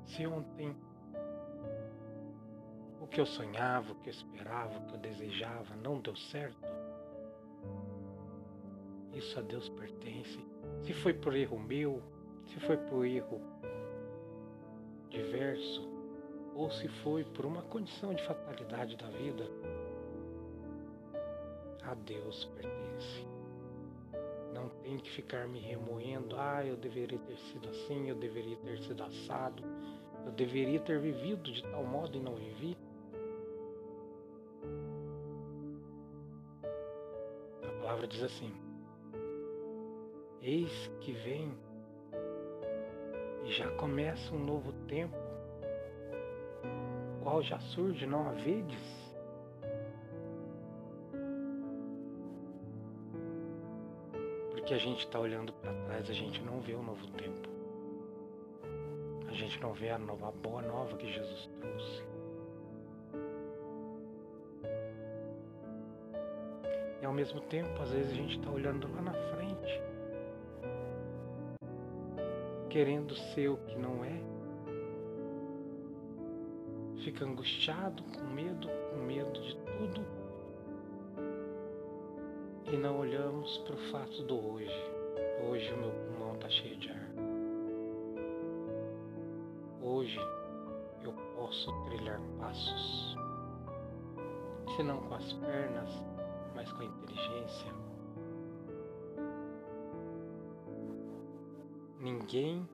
se 0.06 0.26
ontem 0.26 0.76
que 3.14 3.20
eu 3.20 3.26
sonhava, 3.26 3.92
o 3.92 3.94
que 3.94 4.08
eu 4.08 4.12
esperava, 4.12 4.76
o 4.76 4.86
que 4.88 4.94
eu 4.94 4.98
desejava 4.98 5.76
não 5.76 6.00
deu 6.00 6.16
certo, 6.16 6.58
isso 9.12 9.38
a 9.38 9.42
Deus 9.42 9.68
pertence. 9.68 10.44
Se 10.82 10.92
foi 10.94 11.14
por 11.14 11.32
erro 11.32 11.56
meu, 11.56 12.02
se 12.48 12.58
foi 12.58 12.76
por 12.76 13.06
erro 13.06 13.40
diverso, 15.10 15.88
ou 16.56 16.68
se 16.72 16.88
foi 17.04 17.22
por 17.22 17.46
uma 17.46 17.62
condição 17.62 18.12
de 18.12 18.22
fatalidade 18.24 18.96
da 18.96 19.06
vida, 19.10 19.48
a 21.84 21.94
Deus 21.94 22.46
pertence. 22.56 23.24
Não 24.52 24.68
tem 24.82 24.98
que 24.98 25.10
ficar 25.12 25.46
me 25.46 25.60
remoendo, 25.60 26.34
ah, 26.36 26.66
eu 26.66 26.76
deveria 26.76 27.18
ter 27.20 27.36
sido 27.36 27.68
assim, 27.68 28.08
eu 28.08 28.16
deveria 28.16 28.56
ter 28.56 28.76
sido 28.80 29.04
assado, 29.04 29.62
eu 30.26 30.32
deveria 30.32 30.80
ter 30.80 30.98
vivido 30.98 31.52
de 31.52 31.62
tal 31.62 31.84
modo 31.84 32.18
e 32.18 32.20
não 32.20 32.34
vivi. 32.34 32.76
Palavra 37.94 38.08
diz 38.08 38.22
assim: 38.22 38.52
Eis 40.42 40.90
que 41.00 41.12
vem 41.12 41.56
e 43.44 43.52
já 43.52 43.70
começa 43.76 44.34
um 44.34 44.44
novo 44.44 44.72
tempo, 44.88 45.16
qual 47.22 47.42
já 47.42 47.58
surge, 47.60 48.06
não 48.06 48.28
havedes? 48.28 49.14
Porque 54.50 54.74
a 54.74 54.78
gente 54.78 55.00
está 55.00 55.20
olhando 55.20 55.52
para 55.52 55.72
trás, 55.84 56.10
a 56.10 56.14
gente 56.14 56.42
não 56.42 56.60
vê 56.60 56.74
o 56.74 56.82
novo 56.82 57.06
tempo. 57.12 57.48
A 59.28 59.32
gente 59.32 59.60
não 59.60 59.72
vê 59.72 59.90
a 59.90 59.98
nova, 59.98 60.28
a 60.28 60.32
boa 60.32 60.62
nova 60.62 60.96
que 60.96 61.12
Jesus 61.12 61.48
mesmo 67.24 67.40
tempo, 67.40 67.80
às 67.80 67.90
vezes 67.90 68.12
a 68.12 68.16
gente 68.16 68.36
está 68.36 68.50
olhando 68.50 68.86
lá 68.94 69.00
na 69.00 69.14
frente, 69.14 69.82
querendo 72.68 73.14
ser 73.14 73.48
o 73.48 73.56
que 73.56 73.78
não 73.78 74.04
é, 74.04 74.20
fica 77.02 77.24
angustiado, 77.24 78.02
com 78.02 78.26
medo, 78.26 78.68
com 78.90 78.98
medo 79.06 79.40
de 79.40 79.56
tudo, 79.56 80.04
e 82.70 82.76
não 82.76 82.98
olhamos 82.98 83.56
para 83.58 83.74
o 83.74 83.78
fato 83.90 84.22
do 84.24 84.52
hoje. 84.52 84.92
Hoje 85.48 85.72
o 85.72 85.78
meu 85.78 85.90
pulmão 85.92 86.34
está 86.34 86.50
cheio 86.50 86.76
de 86.76 86.90
ar. 86.90 87.08
Hoje 89.80 90.20
eu 91.02 91.14
posso 91.36 91.72
trilhar 91.84 92.20
passos, 92.38 93.16
se 94.76 94.82
não 94.82 94.98
com 94.98 95.14
as 95.14 95.32
pernas, 95.32 96.04
mas 96.54 96.70
com 96.72 96.82
a 96.82 96.84
inteligência. 97.14 97.72
Ninguém, 102.00 102.68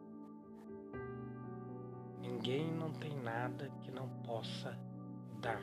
ninguém 2.21 2.73
não 2.73 2.91
tem 2.93 3.15
nada 3.21 3.71
que 3.83 3.91
não 3.91 4.09
possa 4.25 4.77
dar. 5.41 5.63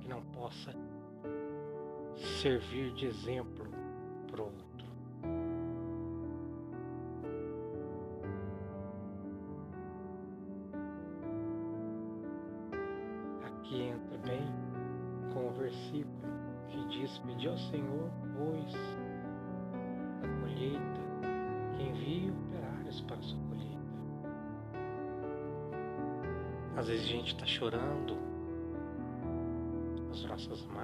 Que 0.00 0.08
não 0.08 0.22
possa 0.32 0.74
servir 2.42 2.92
de 2.92 3.06
exemplo 3.06 3.59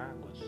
mágoas. 0.07 0.39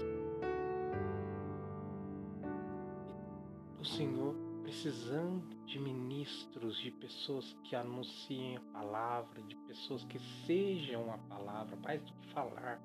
O 3.80 3.86
Senhor 3.86 4.36
precisando 4.63 5.56
de 5.65 5.80
ministros, 5.80 6.78
de 6.78 6.91
pessoas 6.91 7.58
que 7.63 7.76
anunciem 7.76 8.58
a 8.58 8.62
palavra, 8.72 9.41
de 9.41 9.56
pessoas 9.56 10.04
que 10.06 10.19
sejam 10.45 11.12
a 11.12 11.17
palavra, 11.17 11.76
mais 11.78 12.02
do 12.02 12.13
que 12.13 12.28
falar, 12.34 12.80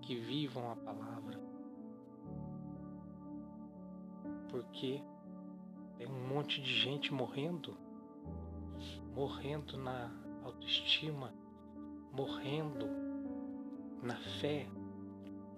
que 0.00 0.16
vivam 0.16 0.70
a 0.70 0.76
palavra. 0.76 1.40
Porque 4.50 5.02
tem 5.96 6.06
um 6.06 6.28
monte 6.28 6.60
de 6.62 6.72
gente 6.72 7.12
morrendo, 7.12 7.76
morrendo 9.14 9.76
na 9.78 10.10
autoestima, 10.44 11.34
morrendo 12.12 12.86
na 14.02 14.16
fé, 14.40 14.68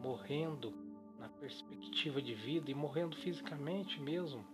morrendo 0.04 0.70
na 1.18 1.30
perspectiva 1.30 2.20
de 2.20 2.34
vida 2.34 2.70
e 2.70 2.74
morrendo 2.74 3.16
fisicamente 3.16 3.98
mesmo. 4.02 4.44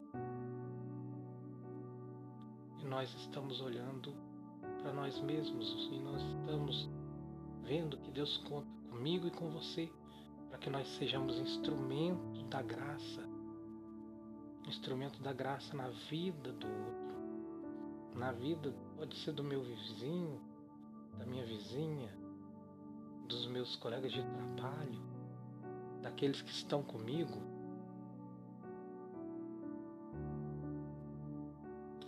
Nós 2.85 3.13
estamos 3.23 3.61
olhando 3.61 4.15
para 4.81 4.93
nós 4.93 5.21
mesmos 5.21 5.69
e 5.91 5.99
nós 5.99 6.23
estamos 6.23 6.89
vendo 7.65 7.99
que 7.99 8.13
Deus 8.13 8.37
conta 8.49 8.69
comigo 8.89 9.27
e 9.27 9.31
com 9.33 9.51
você, 9.51 9.91
para 10.49 10.59
que 10.59 10.71
nós 10.71 10.87
sejamos 10.99 11.37
instrumento 11.39 12.45
da 12.45 12.63
graça, 12.63 13.29
instrumento 14.69 15.21
da 15.21 15.33
graça 15.33 15.77
na 15.77 15.89
vida 16.09 16.53
do 16.53 16.67
outro, 16.67 18.15
na 18.15 18.31
vida, 18.33 18.73
pode 18.97 19.17
ser 19.19 19.33
do 19.33 19.43
meu 19.43 19.63
vizinho, 19.63 20.41
da 21.19 21.27
minha 21.27 21.45
vizinha, 21.45 22.13
dos 23.29 23.47
meus 23.49 23.75
colegas 23.77 24.13
de 24.13 24.23
trabalho, 24.23 25.10
daqueles 26.03 26.43
que 26.43 26.51
estão 26.51 26.83
comigo. 26.83 27.39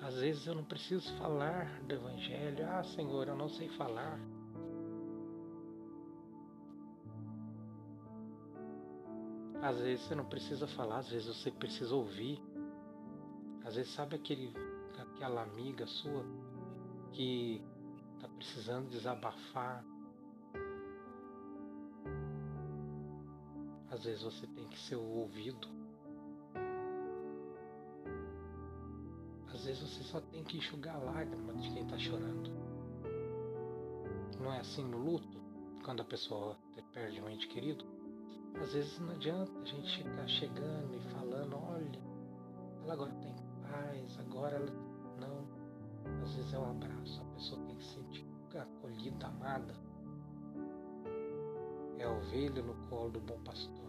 Às 0.01 0.17
vezes 0.17 0.47
eu 0.47 0.55
não 0.55 0.65
preciso 0.65 1.13
falar 1.17 1.81
do 1.83 1.95
Evangelho. 1.95 2.67
Ah, 2.69 2.83
Senhor, 2.83 3.29
eu 3.29 3.37
não 3.37 3.49
sei 3.49 3.69
falar. 3.71 4.19
Às 9.63 9.79
vezes 9.79 10.05
você 10.05 10.15
não 10.17 10.25
precisa 10.25 10.67
falar, 10.67 10.99
às 10.99 11.09
vezes 11.09 11.29
você 11.29 11.51
precisa 11.53 11.95
ouvir. 11.95 12.43
Às 13.65 13.77
vezes 13.77 13.95
sabe 13.95 14.17
aquele, 14.17 14.53
aquela 14.99 15.43
amiga 15.43 15.87
sua 15.87 16.25
que 17.13 17.63
está 18.17 18.29
precisando 18.29 18.89
desabafar. 18.91 19.85
Às 23.93 24.05
vezes 24.05 24.23
você 24.23 24.47
tem 24.47 24.67
que 24.69 24.79
ser 24.79 24.97
o 24.97 25.05
ouvido. 25.05 25.69
Às 29.53 29.67
vezes 29.67 29.83
você 29.83 30.03
só 30.05 30.19
tem 30.19 30.43
que 30.45 30.57
enxugar 30.57 30.97
a 30.97 30.99
lágrima 30.99 31.53
de 31.53 31.71
quem 31.71 31.83
está 31.83 31.99
chorando. 31.99 32.51
Não 34.41 34.51
é 34.51 34.61
assim 34.61 34.83
no 34.83 34.97
luto, 34.97 35.39
quando 35.85 36.01
a 36.01 36.05
pessoa 36.07 36.57
perde 36.95 37.21
um 37.21 37.29
ente 37.29 37.47
querido? 37.49 37.85
Às 38.63 38.73
vezes 38.73 38.99
não 38.99 39.11
adianta 39.11 39.53
a 39.61 39.65
gente 39.67 40.03
ficar 40.03 40.27
chegando 40.27 40.97
e 40.97 41.01
falando, 41.11 41.57
olha, 41.57 42.01
ela 42.83 42.95
agora 42.95 43.13
tem 43.17 43.35
paz, 43.61 44.19
agora 44.21 44.57
ela. 44.57 44.73
Não. 45.21 46.23
Às 46.23 46.35
vezes 46.35 46.55
é 46.55 46.59
um 46.59 46.71
abraço, 46.71 47.21
a 47.21 47.35
pessoa 47.35 47.61
tem 47.67 47.77
que 47.77 47.85
se 47.85 47.95
sentir 47.95 48.27
acolhida, 48.57 49.27
amada. 49.27 49.92
É 52.03 52.05
a 52.05 52.11
ovelha 52.11 52.61
no 52.65 52.75
colo 52.89 53.11
do 53.11 53.21
bom 53.21 53.39
pastor. 53.45 53.89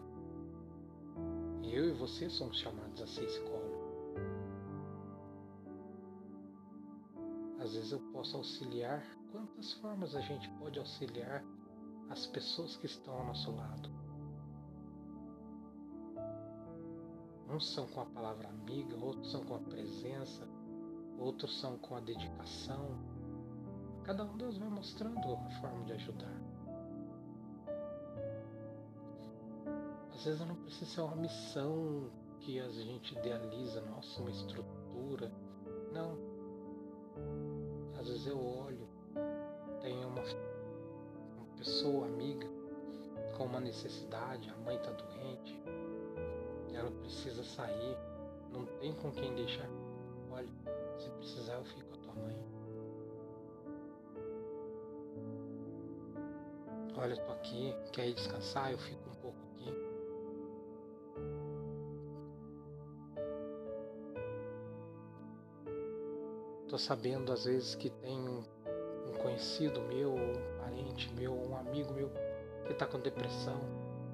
E 1.63 1.73
eu 1.73 1.89
e 1.89 1.93
você 1.93 2.29
somos 2.29 2.59
chamados 2.59 3.01
a 3.01 3.07
ser 3.07 3.23
esse 3.23 3.41
colo. 3.41 3.73
Às 7.59 7.73
vezes 7.73 7.91
eu 7.91 7.99
posso 8.11 8.37
auxiliar. 8.37 9.03
Quantas 9.31 9.73
formas 9.81 10.13
a 10.13 10.21
gente 10.21 10.47
pode 10.59 10.77
auxiliar 10.77 11.43
as 12.11 12.27
pessoas 12.27 12.77
que 12.77 12.85
estão 12.85 13.15
ao 13.15 13.25
nosso 13.25 13.49
lado? 13.49 13.89
Uns 17.49 17.73
são 17.73 17.87
com 17.87 18.01
a 18.01 18.05
palavra 18.05 18.47
amiga, 18.47 18.95
outros 19.03 19.31
são 19.31 19.43
com 19.43 19.55
a 19.55 19.59
presença, 19.59 20.47
outros 21.17 21.59
são 21.59 21.79
com 21.79 21.95
a 21.95 21.99
dedicação. 21.99 22.95
Cada 24.03 24.23
um 24.23 24.37
Deus 24.37 24.59
vai 24.59 24.69
mostrando 24.69 25.33
a 25.33 25.49
forma 25.59 25.83
de 25.85 25.93
ajudar. 25.93 26.42
Às 30.23 30.27
vezes 30.27 30.47
não 30.47 30.55
precisa 30.55 30.85
ser 30.85 31.01
uma 31.01 31.17
missão 31.17 32.09
que 32.39 32.57
a 32.57 32.69
gente 32.69 33.13
idealiza, 33.13 33.81
nossa, 33.81 34.21
uma 34.21 34.31
estrutura. 34.31 35.29
Não. 35.91 36.17
Às 37.99 38.07
vezes 38.07 38.27
eu 38.27 38.39
olho, 38.41 38.87
tem 39.81 39.93
uma, 40.05 40.21
uma 40.21 41.57
pessoa 41.57 42.05
amiga 42.05 42.47
com 43.35 43.43
uma 43.47 43.59
necessidade, 43.59 44.49
a 44.49 44.55
mãe 44.59 44.77
está 44.77 44.91
doente, 44.91 45.61
ela 46.73 46.89
precisa 46.89 47.43
sair, 47.43 47.97
não 48.49 48.65
tem 48.79 48.93
com 48.93 49.11
quem 49.11 49.35
deixar. 49.35 49.67
Olha, 50.31 50.47
se 50.99 51.09
precisar 51.09 51.55
eu 51.55 51.65
fico 51.65 51.89
com 51.89 51.95
a 51.95 51.97
tua 51.97 52.13
mãe. 52.23 52.37
Olha, 56.95 57.11
eu 57.11 57.25
tô 57.25 57.31
aqui, 57.33 57.75
quer 57.91 58.07
ir 58.07 58.13
descansar? 58.13 58.71
Eu 58.71 58.77
fico 58.77 59.12
Tô 66.73 66.79
sabendo 66.79 67.31
às 67.31 67.45
vezes 67.45 67.75
que 67.75 67.87
tem 67.87 68.17
um 68.17 68.43
conhecido 69.21 69.79
meu, 69.81 70.15
um 70.15 70.57
parente 70.57 71.07
meu, 71.13 71.31
um 71.31 71.55
amigo 71.55 71.93
meu 71.93 72.09
que 72.65 72.71
está 72.71 72.87
com 72.87 72.99
depressão. 72.99 73.61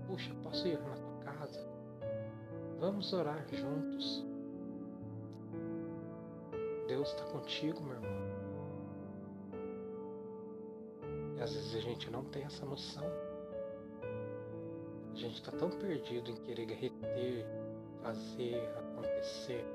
Puxa, 0.06 0.30
posso 0.44 0.68
ir 0.68 0.78
na 0.78 0.94
tua 0.94 1.34
casa? 1.34 1.66
Vamos 2.78 3.14
orar 3.14 3.48
juntos. 3.50 4.26
Deus 6.86 7.08
está 7.08 7.24
contigo, 7.28 7.82
meu 7.82 7.96
irmão. 7.96 8.12
E 11.38 11.42
às 11.42 11.54
vezes 11.54 11.74
a 11.76 11.80
gente 11.80 12.12
não 12.12 12.26
tem 12.26 12.44
essa 12.44 12.66
noção. 12.66 13.10
A 15.14 15.16
gente 15.16 15.36
está 15.36 15.54
tão 15.54 15.70
perdido 15.70 16.30
em 16.30 16.36
querer 16.36 16.68
reter, 16.74 17.46
fazer, 18.04 18.70
acontecer. 18.78 19.66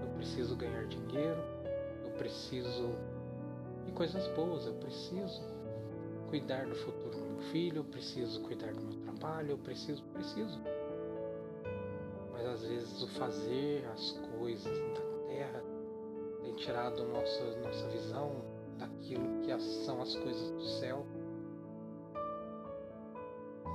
Eu 0.00 0.08
preciso 0.14 0.54
ganhar 0.54 0.86
dinheiro, 0.86 1.42
preciso 2.22 2.94
de 3.84 3.90
coisas 3.90 4.24
boas, 4.36 4.64
eu 4.64 4.74
preciso 4.74 5.42
cuidar 6.30 6.66
do 6.66 6.74
futuro 6.76 7.10
do 7.10 7.24
meu 7.32 7.42
filho, 7.50 7.78
eu 7.78 7.84
preciso 7.84 8.40
cuidar 8.42 8.72
do 8.72 8.80
meu 8.80 8.96
trabalho, 9.00 9.50
eu 9.50 9.58
preciso, 9.58 10.04
preciso 10.14 10.60
mas 12.32 12.46
às 12.46 12.62
vezes 12.62 13.02
o 13.02 13.08
fazer 13.18 13.84
as 13.92 14.12
coisas 14.38 14.78
da 14.94 15.26
terra 15.26 15.64
tem 16.42 16.54
tirado 16.54 17.04
nossa, 17.08 17.60
nossa 17.60 17.88
visão 17.88 18.30
daquilo 18.78 19.40
que 19.42 19.58
são 19.84 20.00
as 20.00 20.14
coisas 20.14 20.50
do 20.52 20.64
céu. 20.78 21.04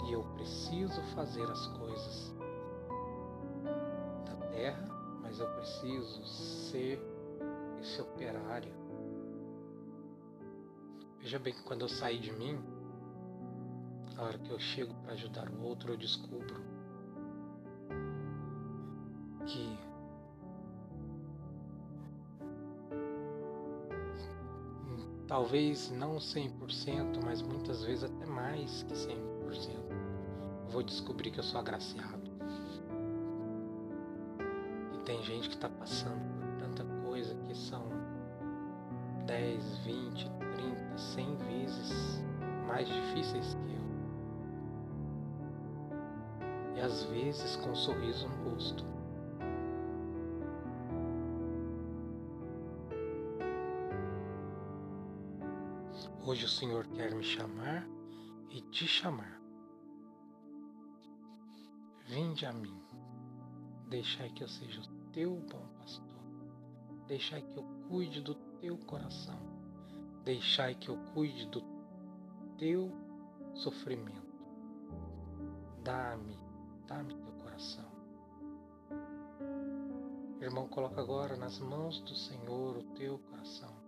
E 0.06 0.14
eu 0.14 0.24
preciso 0.36 1.02
fazer 1.16 1.44
as 1.44 1.68
coisas 1.68 2.34
da 4.26 4.48
terra, 4.48 4.88
mas 5.22 5.38
eu 5.38 5.48
preciso 5.50 6.24
ser 6.70 7.17
esse 7.82 8.02
operário. 8.02 8.74
Veja 11.20 11.40
bem 11.40 11.54
que 11.54 11.64
quando 11.64 11.82
eu 11.82 11.90
saí 11.90 12.20
de 12.20 12.32
mim, 12.32 12.58
a 14.18 14.24
hora 14.24 14.38
que 14.38 14.50
eu 14.50 14.60
chego 14.60 14.94
para 15.04 15.14
ajudar 15.14 15.50
o 15.50 15.62
outro, 15.62 15.94
eu 15.94 15.98
descubro 15.98 16.62
que 19.46 19.78
talvez 25.28 25.92
não 25.92 26.16
100%, 26.16 27.24
mas 27.24 27.42
muitas 27.42 27.84
vezes 27.84 28.06
até 28.06 28.26
mais 28.26 28.84
que 28.84 28.94
100%. 28.94 29.18
Eu 30.66 30.72
vou 30.72 30.84
descobrir 30.84 31.32
que 31.32 31.40
eu 31.40 31.44
sou 31.44 31.60
agraciado. 31.60 32.32
E 34.94 34.98
tem 35.06 35.22
gente 35.24 35.50
que 35.50 35.56
está 35.56 35.70
passando 35.70 36.27
10, 39.38 39.78
20, 39.86 40.32
30, 40.56 40.98
100 40.98 41.36
vezes 41.36 42.24
mais 42.68 42.88
difíceis 42.88 43.54
que 43.54 43.72
eu. 43.72 43.86
E 46.76 46.82
às 46.82 47.04
vezes 47.04 47.56
com 47.58 47.70
um 47.70 47.76
sorriso 47.76 48.28
no 48.28 48.50
rosto. 48.50 48.84
Hoje 56.26 56.46
o 56.46 56.50
Senhor 56.50 56.88
quer 56.88 57.14
me 57.14 57.24
chamar 57.24 57.88
e 58.50 58.62
te 58.72 58.88
chamar. 58.88 59.40
Vinde 62.08 62.44
a 62.48 62.54
mim, 62.54 62.82
deixai 63.88 64.32
que 64.32 64.44
eu 64.44 64.48
seja 64.48 64.82
o 64.82 64.88
teu 65.12 65.36
bom 65.52 65.68
pastor, 65.78 66.24
deixai 67.08 67.44
que 67.44 67.56
eu 67.56 67.64
cuide 67.88 68.22
do 68.22 68.47
teu 68.60 68.78
coração, 68.78 69.40
deixai 70.24 70.76
que 70.76 70.90
eu 70.90 70.98
cuide 71.14 71.46
do 71.48 71.64
teu 72.58 72.92
sofrimento. 73.54 74.28
Dá-me, 75.84 76.38
dá-me 76.88 77.14
teu 77.14 77.34
coração. 77.44 77.86
Irmão, 80.42 80.68
coloca 80.68 81.02
agora 81.02 81.36
nas 81.36 81.60
mãos 81.60 82.00
do 82.02 82.16
Senhor 82.16 82.78
o 82.78 82.84
teu 82.96 83.18
coração 83.20 83.88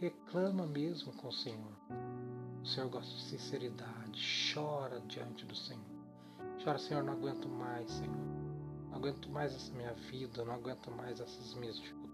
reclama 0.00 0.66
mesmo 0.66 1.12
com 1.14 1.28
o 1.28 1.32
Senhor. 1.32 1.72
O 2.62 2.66
Senhor 2.66 2.88
gosta 2.90 3.10
de 3.14 3.22
sinceridade, 3.22 4.52
chora 4.52 5.00
diante 5.00 5.44
do 5.46 5.54
Senhor. 5.54 5.84
Chora, 6.62 6.78
Senhor, 6.78 7.02
não 7.02 7.12
aguento 7.12 7.48
mais, 7.48 7.90
Senhor. 7.90 8.16
Não 8.90 8.96
aguento 8.96 9.30
mais 9.30 9.54
essa 9.54 9.72
minha 9.72 9.92
vida, 9.92 10.44
não 10.44 10.54
aguento 10.54 10.90
mais 10.90 11.20
essas 11.20 11.54
minhas 11.54 11.76
dificuldades. 11.76 12.05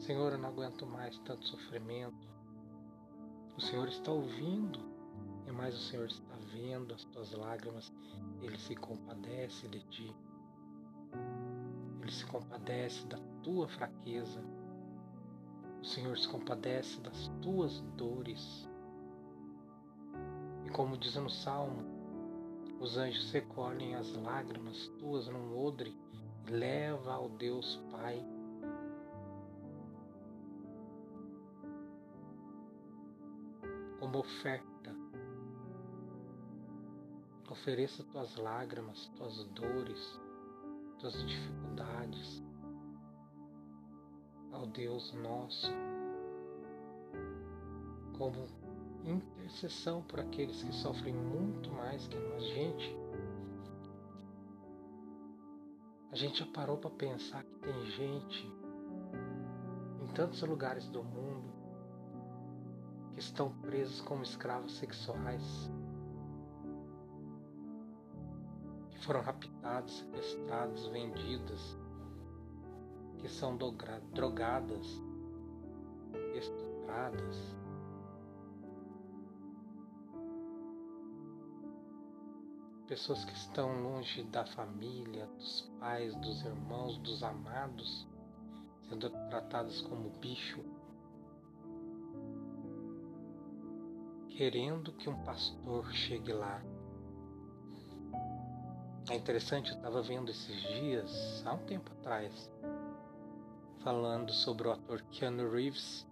Senhor, 0.00 0.32
eu 0.32 0.38
não 0.38 0.48
aguento 0.48 0.86
mais 0.86 1.18
tanto 1.18 1.46
sofrimento. 1.46 2.26
O 3.54 3.60
Senhor 3.60 3.86
está 3.86 4.10
ouvindo, 4.10 4.80
e 5.46 5.52
mais 5.52 5.74
o 5.74 5.82
Senhor 5.90 6.06
está 6.06 6.34
vendo 6.54 6.94
as 6.94 7.04
tuas 7.04 7.32
lágrimas, 7.32 7.92
Ele 8.40 8.56
se 8.56 8.74
compadece 8.74 9.68
de 9.68 9.80
ti. 9.88 10.16
Ele 12.00 12.12
se 12.12 12.24
compadece 12.24 13.06
da 13.08 13.18
tua 13.42 13.68
fraqueza. 13.68 14.42
O 15.82 15.84
Senhor 15.84 16.16
se 16.16 16.28
compadece 16.28 16.98
das 17.00 17.28
tuas 17.42 17.82
dores. 17.94 18.66
E 20.64 20.70
como 20.70 20.96
diz 20.96 21.14
no 21.16 21.28
Salmo, 21.28 21.84
os 22.80 22.96
anjos 22.96 23.30
recolhem 23.32 23.94
as 23.94 24.10
lágrimas 24.14 24.88
tuas 24.98 25.28
num 25.28 25.58
odre 25.58 25.94
e 26.46 26.50
leva 26.50 27.12
ao 27.12 27.28
Deus 27.28 27.76
Pai. 27.90 28.39
Como 34.10 34.24
oferta, 34.24 34.92
ofereça 37.48 38.02
tuas 38.10 38.34
lágrimas, 38.38 39.06
tuas 39.16 39.44
dores, 39.50 40.20
tuas 40.98 41.12
dificuldades 41.28 42.42
ao 44.50 44.66
Deus 44.66 45.12
nosso, 45.12 45.70
como 48.18 48.48
intercessão 49.04 50.02
por 50.02 50.18
aqueles 50.18 50.60
que 50.60 50.72
sofrem 50.72 51.14
muito 51.14 51.70
mais 51.70 52.04
que 52.08 52.18
nós. 52.18 52.42
Gente, 52.42 52.96
a 56.10 56.16
gente 56.16 56.40
já 56.40 56.46
parou 56.46 56.78
para 56.78 56.90
pensar 56.90 57.44
que 57.44 57.54
tem 57.60 57.86
gente 57.92 58.52
em 60.02 60.12
tantos 60.14 60.42
lugares 60.42 60.88
do 60.88 61.04
mundo 61.04 61.59
que 63.12 63.20
estão 63.20 63.50
presos 63.60 64.00
como 64.02 64.22
escravos 64.22 64.76
sexuais, 64.78 65.70
que 68.90 68.98
foram 69.04 69.22
raptados, 69.22 69.98
sequestrados, 69.98 70.86
vendidos, 70.88 71.78
que 73.18 73.28
são 73.28 73.56
drogadas, 73.56 74.86
estupradas. 76.34 77.56
Pessoas 82.86 83.24
que 83.24 83.32
estão 83.32 83.82
longe 83.82 84.24
da 84.24 84.44
família, 84.46 85.26
dos 85.38 85.70
pais, 85.78 86.12
dos 86.16 86.42
irmãos, 86.44 86.98
dos 86.98 87.22
amados, 87.22 88.08
sendo 88.88 89.08
tratadas 89.28 89.80
como 89.82 90.10
bicho, 90.18 90.60
querendo 94.40 94.90
que 94.92 95.06
um 95.06 95.22
pastor 95.22 95.92
chegue 95.92 96.32
lá. 96.32 96.62
É 99.10 99.14
interessante, 99.14 99.70
eu 99.70 99.76
estava 99.76 100.00
vendo 100.00 100.30
esses 100.30 100.62
dias, 100.62 101.42
há 101.44 101.52
um 101.52 101.58
tempo 101.66 101.92
atrás, 101.92 102.50
falando 103.84 104.32
sobre 104.32 104.66
o 104.66 104.72
ator 104.72 105.02
Keanu 105.10 105.50
Reeves. 105.50 106.06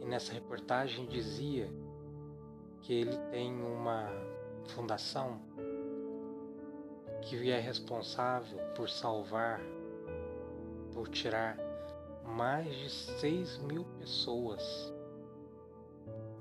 E 0.00 0.04
nessa 0.04 0.32
reportagem 0.32 1.04
dizia 1.06 1.68
que 2.82 2.92
ele 2.92 3.18
tem 3.32 3.60
uma 3.60 4.08
fundação 4.68 5.40
que 7.22 7.50
é 7.50 7.58
responsável 7.58 8.60
por 8.76 8.88
salvar, 8.88 9.60
por 10.92 11.08
tirar 11.08 11.58
mais 12.24 12.72
de 12.72 12.88
6 12.88 13.58
mil 13.58 13.84
pessoas 13.98 14.93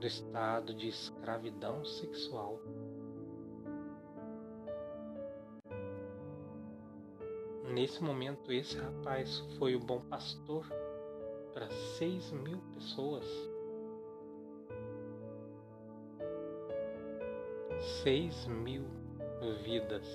do 0.04 0.08
estado 0.08 0.74
de 0.74 0.89
escravidão 0.89 1.86
sexual. 1.86 2.60
Nesse 7.70 8.04
momento, 8.04 8.52
esse 8.52 8.78
rapaz 8.78 9.39
foi 9.58 9.76
o 9.76 9.80
bom 9.80 10.02
pastor 10.02 10.68
para 11.54 11.70
6 11.98 12.34
mil 12.34 12.58
pessoas. 12.74 13.26
6 18.04 18.48
mil 18.48 18.84
vidas 19.63 20.06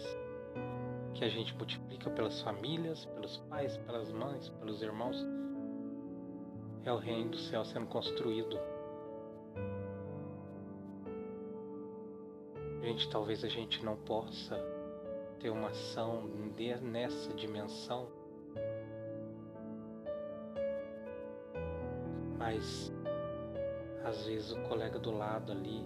que 1.15 1.25
a 1.25 1.31
gente 1.31 1.57
multiplica 1.57 2.11
pelas 2.11 2.43
famílias, 2.43 3.07
pelos 3.07 3.39
pais, 3.49 3.79
pelas 3.79 4.13
mães, 4.13 4.51
pelos 4.51 4.83
irmãos. 4.83 5.17
É 6.85 6.93
o 6.93 6.99
reino 6.99 7.31
do 7.31 7.39
céu 7.39 7.65
sendo 7.65 7.87
construído. 7.87 8.78
Gente, 12.89 13.11
talvez 13.11 13.45
a 13.45 13.49
gente 13.49 13.85
não 13.85 13.97
possa 13.97 14.57
ter 15.39 15.51
uma 15.51 15.69
ação 15.69 16.23
nessa 16.81 17.35
dimensão, 17.35 18.09
mas 22.39 22.91
às 24.03 24.25
vezes 24.25 24.53
o 24.53 24.63
colega 24.63 24.99
do 24.99 25.11
lado 25.11 25.53
ali 25.53 25.85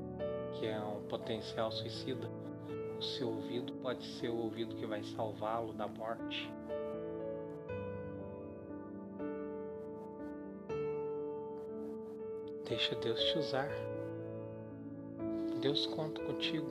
que 0.53 0.67
é 0.67 0.79
um 0.79 1.03
potencial 1.09 1.73
suicida, 1.73 2.31
o 2.97 3.03
seu 3.03 3.31
ouvido 3.31 3.73
pode 3.83 4.07
ser 4.21 4.29
o 4.29 4.37
ouvido 4.37 4.77
que 4.77 4.87
vai 4.87 5.03
salvá-lo 5.03 5.73
da 5.73 5.88
morte. 5.88 6.49
Deixa 12.69 12.95
Deus 12.95 13.21
te 13.25 13.38
usar. 13.41 13.92
Deus 15.62 15.87
conta 15.87 16.22
contigo. 16.25 16.68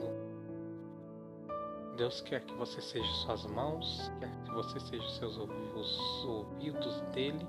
Deus 1.96 2.20
quer 2.20 2.44
que 2.44 2.54
você 2.54 2.80
seja 2.80 3.12
suas 3.24 3.46
mãos, 3.46 4.12
quer 4.20 4.30
que 4.44 4.50
você 4.52 4.78
seja 4.80 5.08
seus 5.18 5.36
os 5.38 6.24
ouvidos 6.26 7.00
dele. 7.14 7.44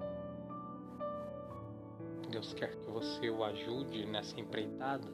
Deus 2.31 2.53
quer 2.53 2.75
que 2.75 2.89
você 2.89 3.29
o 3.29 3.43
ajude 3.43 4.05
nessa 4.05 4.39
empreitada. 4.39 5.07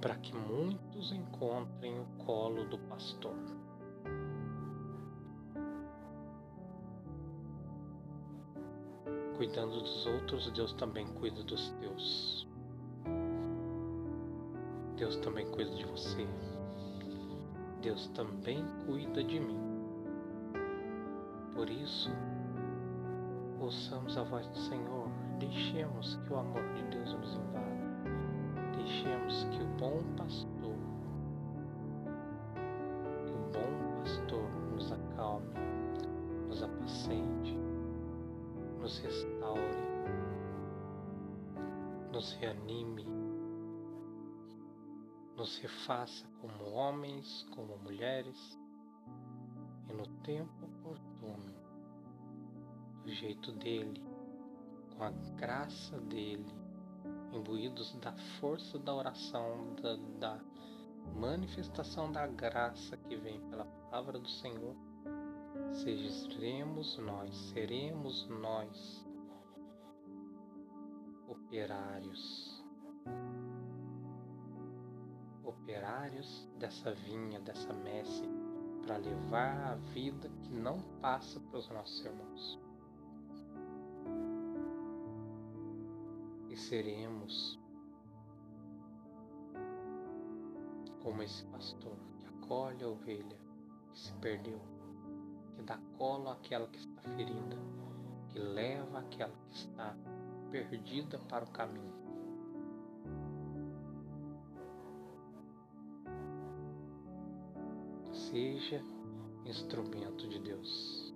para 0.00 0.14
que 0.14 0.32
muitos 0.32 1.12
encontrem 1.12 1.98
o 1.98 2.06
colo 2.24 2.64
do 2.66 2.78
pastor. 2.78 3.34
Cuidando 9.48 9.80
dos 9.80 10.04
outros, 10.04 10.50
Deus 10.50 10.74
também 10.74 11.06
cuida 11.06 11.42
dos 11.42 11.70
teus. 11.80 12.46
Deus 14.94 15.16
também 15.16 15.50
cuida 15.52 15.70
de 15.74 15.86
você. 15.86 16.28
Deus 17.80 18.08
também 18.08 18.62
cuida 18.84 19.24
de 19.24 19.40
mim. 19.40 19.58
Por 21.54 21.70
isso, 21.70 22.10
ouçamos 23.58 24.18
a 24.18 24.22
voz 24.24 24.46
do 24.48 24.58
Senhor, 24.58 25.08
deixemos 25.38 26.16
que 26.16 26.32
o 26.34 26.36
amor 26.36 26.62
de 26.74 26.82
Deus 26.94 27.14
nos 27.14 27.32
invada 27.32 27.78
deixemos 28.88 29.44
que 29.50 29.62
o 29.62 29.66
bom 29.78 30.02
pastor, 30.16 30.57
e 49.88 49.92
no 49.92 50.06
tempo 50.22 50.64
oportuno, 50.64 51.54
do 53.02 53.10
jeito 53.10 53.52
dele, 53.52 54.02
com 54.96 55.04
a 55.04 55.10
graça 55.36 55.98
dele, 56.00 56.52
imbuídos 57.32 57.94
da 58.00 58.12
força 58.40 58.78
da 58.78 58.94
oração, 58.94 59.74
da, 59.80 59.96
da 60.18 60.44
manifestação 61.16 62.10
da 62.10 62.26
graça 62.26 62.96
que 62.96 63.16
vem 63.16 63.40
pela 63.48 63.64
palavra 63.64 64.18
do 64.18 64.28
Senhor, 64.28 64.76
sejamos 65.72 66.98
nós, 66.98 67.34
seremos 67.52 68.26
nós 68.28 69.06
operários, 71.28 72.64
operários 75.48 76.48
dessa 76.58 76.92
vinha, 76.92 77.40
dessa 77.40 77.72
messe, 77.72 78.22
para 78.84 78.96
levar 78.98 79.72
a 79.72 79.74
vida 79.92 80.28
que 80.42 80.52
não 80.52 80.80
passa 81.00 81.40
para 81.40 81.58
os 81.58 81.68
nossos 81.70 82.04
irmãos. 82.04 82.68
seremos 86.58 87.58
como 91.02 91.22
esse 91.22 91.44
pastor 91.46 91.96
que 92.18 92.26
acolhe 92.26 92.84
a 92.84 92.88
ovelha 92.88 93.38
que 93.92 93.98
se 93.98 94.12
perdeu, 94.14 94.60
que 95.54 95.62
dá 95.62 95.78
colo 95.96 96.28
àquela 96.28 96.66
que 96.66 96.78
está 96.78 97.02
ferida, 97.02 97.56
que 98.28 98.38
e 98.38 98.42
leva 98.42 98.98
aquela 98.98 99.34
que 99.48 99.56
está 99.56 99.96
perdida 100.50 101.18
para 101.20 101.44
o 101.44 101.50
caminho. 101.50 101.97
Instrumento 109.46 110.28
de 110.28 110.38
Deus. 110.38 111.14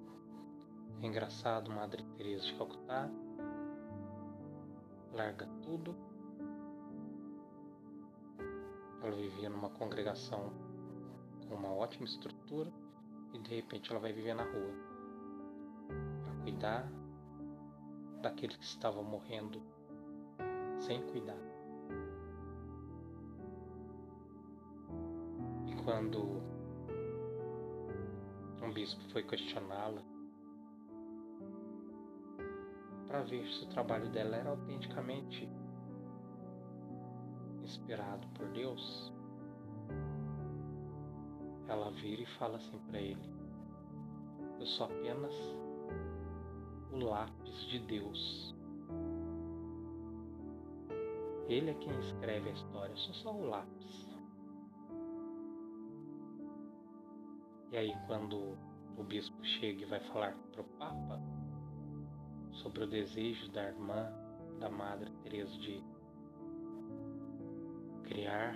É 1.03 1.07
engraçado, 1.07 1.71
Madre 1.71 2.03
Teresa 2.17 2.45
de 2.45 2.55
Calcutá 2.55 3.11
larga 5.13 5.47
tudo. 5.63 5.95
Ela 9.03 9.15
vivia 9.15 9.51
numa 9.51 9.69
congregação 9.71 10.53
com 11.49 11.55
uma 11.55 11.73
ótima 11.73 12.05
estrutura 12.05 12.73
e 13.33 13.39
de 13.39 13.55
repente 13.57 13.91
ela 13.91 14.01
vai 14.01 14.13
viver 14.13 14.35
na 14.35 14.45
rua 14.45 14.75
para 16.23 16.43
cuidar 16.43 16.89
daquele 18.23 18.57
que 18.57 18.65
estava 18.65 19.03
morrendo 19.03 19.61
sem 20.81 21.03
cuidar. 21.09 21.39
E 25.67 25.83
quando 25.85 26.52
bispo 28.73 29.01
foi 29.13 29.23
questioná-la 29.23 30.03
para 33.13 33.23
ver 33.25 33.47
se 33.47 33.65
o 33.65 33.69
trabalho 33.69 34.09
dela 34.09 34.37
era 34.37 34.49
autenticamente 34.49 35.47
inspirado 37.63 38.27
por 38.29 38.49
Deus, 38.49 39.13
ela 41.69 41.91
vira 41.91 42.23
e 42.23 42.27
fala 42.39 42.57
assim 42.57 42.79
para 42.89 42.99
ele: 42.99 43.23
Eu 44.59 44.65
sou 44.65 44.87
apenas 44.87 45.35
o 46.91 47.05
lápis 47.05 47.55
de 47.67 47.81
Deus. 47.81 48.55
Ele 51.49 51.71
é 51.71 51.75
quem 51.75 51.99
escreve 52.01 52.49
a 52.49 52.53
história, 52.53 52.93
eu 52.93 52.97
sou 52.97 53.15
só 53.15 53.35
o 53.35 53.47
lápis. 53.47 54.12
E 57.73 57.77
aí, 57.79 57.97
quando 58.07 58.59
o 58.99 59.03
bispo 59.03 59.43
chega 59.43 59.81
e 59.81 59.87
vai 59.87 60.01
falar 60.01 60.37
para 60.53 60.61
o 60.61 60.65
Papa 60.79 61.19
sobre 62.51 62.85
o 62.85 62.87
desejo 62.87 63.51
da 63.51 63.65
irmã, 63.65 64.13
da 64.61 64.69
Madre 64.69 65.11
Teresa 65.23 65.57
de 65.59 65.83
criar 68.05 68.55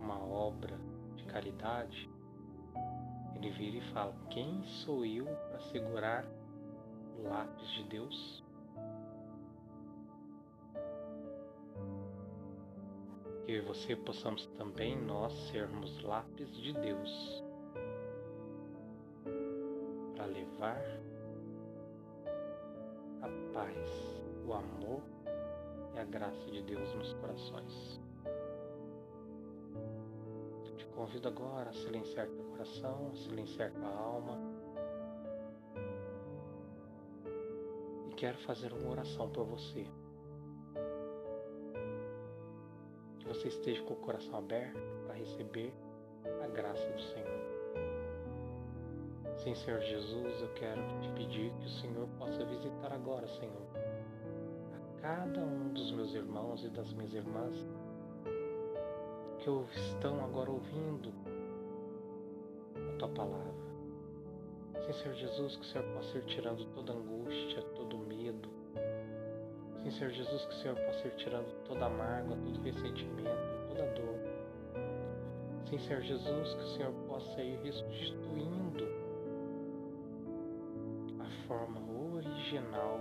uma 0.00 0.24
obra 0.24 0.78
de 1.16 1.24
caridade, 1.24 2.08
ele 3.34 3.50
vira 3.50 3.78
e 3.78 3.92
fala: 3.92 4.14
Quem 4.30 4.62
sou 4.84 5.04
eu 5.04 5.24
para 5.24 5.58
segurar 5.72 6.24
o 7.18 7.28
lápis 7.28 7.68
de 7.70 7.82
Deus? 7.88 8.44
Que 13.44 13.60
você 13.62 13.96
possamos 13.96 14.46
também 14.58 14.96
nós 14.96 15.32
sermos 15.50 16.00
lápis 16.04 16.56
de 16.58 16.72
Deus 16.72 17.47
levar 20.58 20.82
a 23.22 23.52
paz, 23.52 23.88
o 24.44 24.52
amor 24.52 25.02
e 25.94 25.98
a 25.98 26.04
graça 26.04 26.50
de 26.50 26.62
Deus 26.62 26.92
nos 26.94 27.12
corações. 27.14 28.00
Eu 30.66 30.76
te 30.76 30.86
convido 30.86 31.28
agora 31.28 31.70
a 31.70 31.72
silenciar 31.72 32.26
teu 32.26 32.44
coração, 32.44 33.10
a 33.12 33.16
silenciar 33.16 33.70
tua 33.72 33.88
alma. 33.88 34.36
E 38.10 38.14
quero 38.14 38.38
fazer 38.38 38.72
uma 38.72 38.90
oração 38.90 39.30
por 39.30 39.44
você. 39.44 39.86
Que 43.20 43.28
você 43.28 43.48
esteja 43.48 43.82
com 43.84 43.94
o 43.94 43.98
coração 43.98 44.36
aberto 44.36 44.78
para 45.06 45.14
receber 45.14 45.72
a 46.42 46.48
graça 46.48 46.84
do 46.90 47.00
Senhor. 47.00 47.27
Sim, 49.38 49.54
Senhor 49.54 49.80
Jesus, 49.80 50.40
eu 50.40 50.48
quero 50.54 50.82
te 51.00 51.08
pedir 51.10 51.52
que 51.60 51.66
o 51.66 51.70
Senhor 51.80 52.08
possa 52.18 52.44
visitar 52.44 52.92
agora, 52.92 53.26
Senhor, 53.28 53.62
a 54.74 55.00
cada 55.00 55.40
um 55.40 55.72
dos 55.72 55.92
meus 55.92 56.12
irmãos 56.12 56.64
e 56.64 56.68
das 56.70 56.92
minhas 56.94 57.14
irmãs 57.14 57.54
que 59.38 59.80
estão 59.80 60.24
agora 60.24 60.50
ouvindo 60.50 61.12
a 62.74 62.98
tua 62.98 63.08
palavra. 63.10 63.54
Sim, 64.84 64.92
Senhor 64.94 65.14
Jesus, 65.14 65.56
que 65.56 65.62
o 65.62 65.66
Senhor 65.66 65.94
possa 65.94 66.18
ir 66.18 66.24
tirando 66.24 66.64
toda 66.74 66.92
angústia, 66.92 67.62
todo 67.76 67.96
medo. 67.96 68.48
Sim, 69.84 69.90
Senhor 69.92 70.10
Jesus, 70.10 70.46
que 70.46 70.52
o 70.52 70.58
Senhor 70.58 70.76
possa 70.76 71.06
ir 71.06 71.14
tirando 71.14 71.64
toda 71.64 71.88
mágoa, 71.88 72.36
todo 72.36 72.60
ressentimento, 72.62 73.68
toda 73.68 73.86
dor. 73.92 74.18
Sim, 75.70 75.78
Senhor 75.78 76.02
Jesus, 76.02 76.54
que 76.54 76.60
o 76.60 76.76
Senhor 76.76 76.92
possa 77.06 77.40
ir 77.40 77.56
restituindo 77.62 78.97
original 82.52 82.97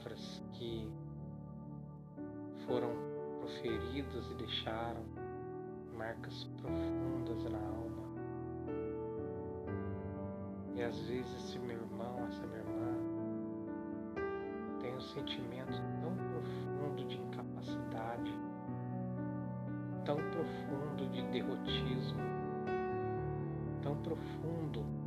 palavras 0.00 0.42
que 0.52 0.90
foram 2.66 2.90
proferidas 3.40 4.30
e 4.30 4.34
deixaram 4.34 5.04
marcas 5.96 6.44
profundas 6.60 7.44
na 7.50 7.58
alma. 7.58 8.02
E 10.74 10.82
às 10.82 10.98
vezes 11.06 11.32
esse 11.34 11.58
meu 11.58 11.76
irmão, 11.76 12.26
essa 12.28 12.46
minha 12.46 12.60
irmã, 12.60 12.96
tem 14.80 14.94
um 14.94 15.00
sentimento 15.00 15.72
tão 16.00 16.16
profundo 16.16 17.06
de 17.06 17.16
incapacidade, 17.16 18.38
tão 20.04 20.16
profundo 20.16 21.10
de 21.10 21.22
derrotismo, 21.30 22.20
tão 23.82 23.96
profundo 23.96 24.99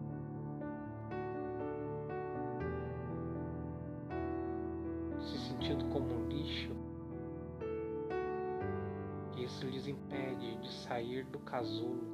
lhes 9.66 9.88
impede 9.88 10.56
de 10.58 10.74
sair 10.84 11.26
do 11.26 11.40
casulo 11.40 12.12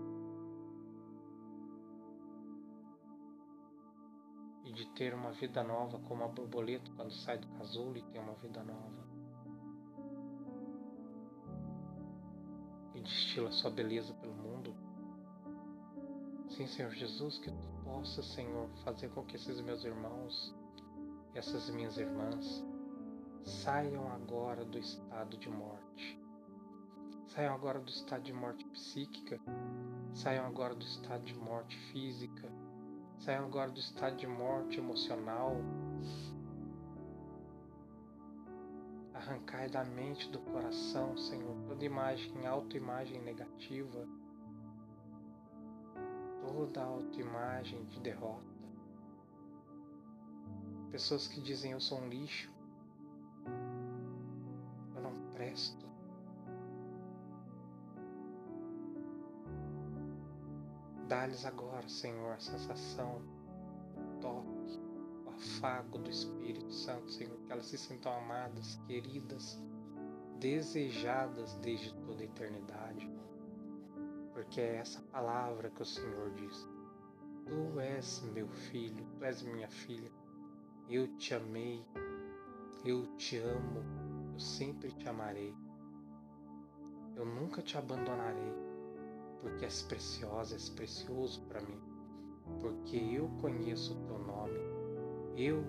e 4.66 4.72
de 4.72 4.86
ter 4.94 5.14
uma 5.14 5.32
vida 5.32 5.64
nova 5.64 6.00
como 6.00 6.24
a 6.24 6.28
borboleta 6.28 6.92
quando 6.96 7.12
sai 7.12 7.38
do 7.38 7.48
casulo 7.58 7.98
e 7.98 8.04
tem 8.04 8.22
uma 8.22 8.36
vida 8.36 8.64
nova 8.64 9.08
e 12.96 13.02
destila 13.02 13.52
sua 13.52 13.72
beleza 13.72 14.14
pelo 14.16 14.34
mundo 14.34 14.90
Sim, 16.50 16.68
Senhor 16.68 16.92
Jesus, 16.92 17.38
que 17.38 17.52
tu 17.52 17.68
possa, 17.86 18.22
Senhor, 18.22 18.68
fazer 18.84 19.10
com 19.12 19.24
que 19.24 19.36
esses 19.36 19.62
meus 19.62 19.86
irmãos 19.86 20.54
e 21.34 21.38
essas 21.38 21.70
minhas 21.70 21.98
irmãs 21.98 22.66
saiam 23.46 24.12
agora 24.12 24.66
do 24.66 24.78
estado 24.78 25.38
de 25.38 25.50
morte. 25.50 26.20
Saiam 27.40 27.56
agora 27.56 27.80
do 27.80 27.90
estado 27.90 28.22
de 28.22 28.34
morte 28.34 28.66
psíquica, 28.66 29.40
saiam 30.14 30.46
agora 30.46 30.76
do 30.76 30.84
estado 30.84 31.24
de 31.24 31.34
morte 31.36 31.78
física, 31.90 32.52
saiam 33.18 33.46
agora 33.46 33.72
do 33.72 33.80
estado 33.80 34.18
de 34.18 34.28
morte 34.28 34.78
emocional. 34.78 35.56
Arrancai 39.14 39.70
da 39.70 39.86
mente, 39.86 40.30
do 40.30 40.40
coração, 40.40 41.16
Senhor, 41.16 41.56
toda 41.66 41.86
imagem, 41.86 42.46
autoimagem 42.46 43.22
negativa 43.22 44.06
toda 46.42 46.84
autoimagem 46.84 47.86
de 47.86 48.02
derrota. 48.02 48.44
Pessoas 50.92 51.26
que 51.26 51.40
dizem 51.40 51.72
eu 51.72 51.80
sou 51.80 52.02
um 52.02 52.10
lixo, 52.10 52.52
eu 54.94 55.02
não 55.02 55.32
presto. 55.32 55.89
Dá-lhes 61.10 61.44
agora, 61.44 61.90
Senhor, 61.90 62.34
a 62.34 62.40
sensação 62.40 63.20
toque, 64.22 64.80
o 65.26 65.30
afago 65.32 65.98
do 65.98 66.08
Espírito 66.08 66.72
Santo, 66.72 67.10
Senhor, 67.10 67.36
que 67.40 67.52
elas 67.52 67.66
se 67.66 67.80
sintam 67.80 68.16
amadas, 68.16 68.76
queridas, 68.86 69.60
desejadas 70.40 71.56
desde 71.64 71.96
toda 72.04 72.22
a 72.22 72.26
eternidade. 72.26 73.12
Porque 74.34 74.62
é 74.62 74.76
essa 74.76 75.02
palavra 75.12 75.72
que 75.72 75.82
o 75.82 75.86
Senhor 75.86 76.30
diz. 76.36 76.70
Tu 77.48 77.80
és 77.80 78.22
meu 78.32 78.48
filho, 78.48 79.04
tu 79.18 79.26
és 79.26 79.42
minha 79.42 79.68
filha. 79.68 80.12
Eu 80.88 81.08
te 81.18 81.34
amei, 81.34 81.84
eu 82.86 83.08
te 83.18 83.38
amo, 83.38 83.84
eu 84.34 84.40
sempre 84.40 84.92
te 84.92 85.10
amarei. 85.10 85.56
Eu 87.16 87.26
nunca 87.26 87.64
te 87.64 87.80
abandonarei, 87.80 88.69
porque 89.42 89.66
és 89.66 89.82
preciosa, 89.82 90.56
és 90.56 90.70
precioso 90.70 91.42
para 91.48 91.62
mim, 91.62 91.80
porque 92.60 92.98
eu 92.98 93.30
conheço 93.42 93.94
o 93.94 94.06
teu 94.06 94.20
nome. 94.20 94.60
Eu 95.36 95.66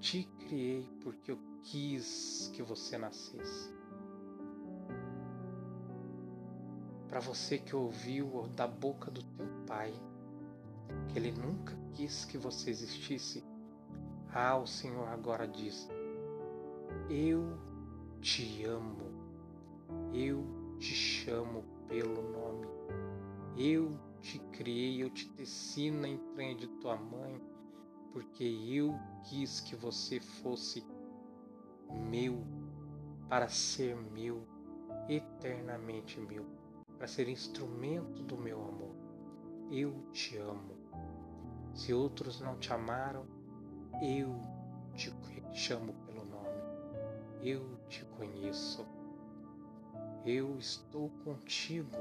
te 0.00 0.24
criei 0.40 0.88
porque 1.02 1.32
eu 1.32 1.38
quis 1.62 2.50
que 2.54 2.62
você 2.62 2.98
nascesse. 2.98 3.72
Para 7.08 7.20
você 7.20 7.58
que 7.58 7.76
ouviu 7.76 8.48
da 8.56 8.66
boca 8.66 9.10
do 9.10 9.22
teu 9.22 9.46
pai 9.66 9.92
que 11.08 11.18
ele 11.18 11.30
nunca 11.32 11.76
quis 11.94 12.24
que 12.24 12.38
você 12.38 12.70
existisse, 12.70 13.44
ah, 14.32 14.56
o 14.56 14.66
Senhor 14.66 15.06
agora 15.08 15.46
diz: 15.46 15.88
Eu 17.08 17.58
te 18.20 18.64
amo, 18.64 19.12
eu 20.12 20.44
te 20.78 20.94
chamo 20.94 21.64
pelo 21.92 22.22
nome, 22.22 22.66
eu 23.54 24.00
te 24.22 24.38
criei, 24.50 25.02
eu 25.02 25.10
te 25.10 25.28
teci 25.32 25.90
na 25.90 26.08
entranha 26.08 26.54
de 26.54 26.66
tua 26.80 26.96
mãe, 26.96 27.38
porque 28.14 28.42
eu 28.42 28.98
quis 29.28 29.60
que 29.60 29.76
você 29.76 30.18
fosse 30.18 30.82
meu, 32.08 32.46
para 33.28 33.46
ser 33.46 33.94
meu, 33.94 34.46
eternamente 35.06 36.18
meu, 36.18 36.46
para 36.96 37.06
ser 37.06 37.28
instrumento 37.28 38.22
do 38.22 38.38
meu 38.38 38.58
amor. 38.64 38.96
Eu 39.70 39.92
te 40.12 40.38
amo. 40.38 40.74
Se 41.74 41.92
outros 41.92 42.40
não 42.40 42.56
te 42.58 42.72
amaram, 42.72 43.26
eu 44.00 44.34
te 44.94 45.12
chamo 45.52 45.92
pelo 46.06 46.24
nome. 46.24 46.62
Eu 47.42 47.76
te 47.86 48.02
conheço. 48.16 48.86
Eu 50.24 50.56
estou 50.56 51.10
contigo. 51.24 51.96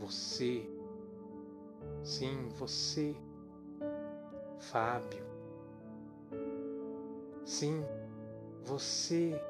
Você, 0.00 0.68
sim, 2.02 2.48
você, 2.48 3.14
Fábio. 4.58 5.24
Sim, 7.44 7.84
você, 8.64 9.40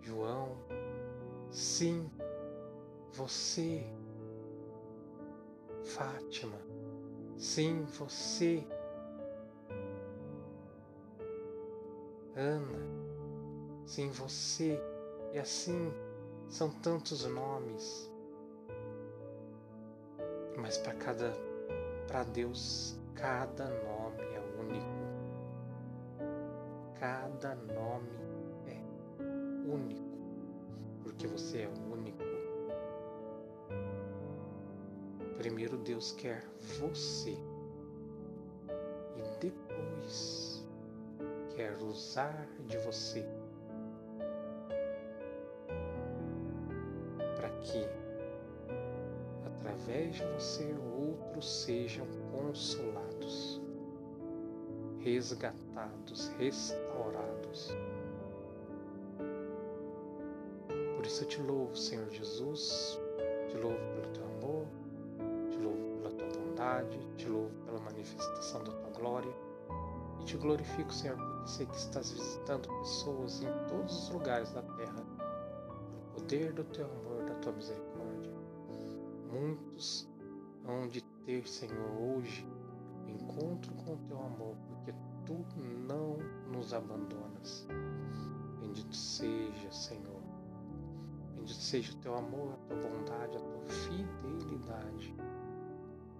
João. 0.00 0.56
Sim, 1.50 2.10
você, 3.12 3.86
Fátima. 5.84 6.58
Sim, 7.36 7.84
você, 7.84 8.66
Ana. 12.36 12.87
Sim, 13.88 14.10
você. 14.10 14.78
E 15.32 15.38
assim 15.38 15.90
são 16.46 16.70
tantos 16.70 17.24
nomes. 17.24 18.12
Mas 20.58 20.76
para 20.76 20.92
cada 20.94 21.32
para 22.06 22.22
Deus, 22.24 22.98
cada 23.14 23.64
nome 23.64 24.22
é 24.34 24.40
único. 24.60 24.86
Cada 27.00 27.54
nome 27.54 28.10
é 28.66 29.72
único, 29.72 30.18
porque 31.02 31.26
você 31.26 31.62
é 31.62 31.68
único. 31.90 32.18
Primeiro 35.38 35.78
Deus 35.78 36.12
quer 36.12 36.44
você 36.78 37.38
e 39.16 39.40
depois 39.40 40.66
quer 41.54 41.76
usar 41.78 42.46
de 42.66 42.76
você 42.78 43.24
através 49.88 50.16
de 50.16 50.24
você 50.24 50.74
outros 50.98 51.62
sejam 51.62 52.06
consolados, 52.30 53.60
resgatados, 55.00 56.28
restaurados. 56.38 57.70
Por 60.94 61.06
isso 61.06 61.24
eu 61.24 61.28
te 61.28 61.40
louvo, 61.40 61.74
Senhor 61.74 62.10
Jesus, 62.10 63.00
te 63.48 63.56
louvo 63.56 63.78
pelo 63.94 64.12
teu 64.12 64.24
amor, 64.24 64.66
bondade, 66.34 66.98
te 67.16 67.26
louvo 67.28 67.50
pela 67.64 67.80
manifestação 67.80 68.62
da 68.64 68.72
tua 68.72 68.90
glória 68.90 69.32
e 70.20 70.24
te 70.24 70.36
glorifico, 70.36 70.92
Senhor, 70.92 71.16
porque 71.16 71.48
sei 71.48 71.66
que 71.66 71.76
estás 71.76 72.12
visitando 72.12 72.68
pessoas 72.80 73.42
em 73.42 73.66
todos 73.68 74.04
os 74.04 74.10
lugares 74.10 74.52
da 74.52 74.62
terra, 74.62 75.02
pelo 75.16 76.12
poder 76.12 76.52
do 76.52 76.64
teu 76.64 76.84
amor, 76.84 77.24
da 77.24 77.34
tua 77.36 77.52
misericórdia. 77.52 77.87
Muitos 79.30 80.08
hão 80.66 80.88
de 80.88 81.02
ter, 81.24 81.46
Senhor, 81.46 81.90
hoje 82.00 82.46
o 83.06 83.10
encontro 83.10 83.74
com 83.74 83.94
o 83.94 83.98
teu 84.08 84.20
amor, 84.20 84.56
porque 84.68 84.92
tu 85.26 85.44
não 85.86 86.16
nos 86.52 86.72
abandonas. 86.72 87.66
Bendito 88.60 88.94
seja, 88.94 89.70
Senhor. 89.70 90.22
Bendito 91.34 91.60
seja 91.60 91.92
o 91.92 91.96
teu 91.96 92.16
amor, 92.16 92.54
a 92.54 92.56
tua 92.66 92.76
bondade, 92.76 93.36
a 93.36 93.40
tua 93.40 93.66
fidelidade 93.68 95.14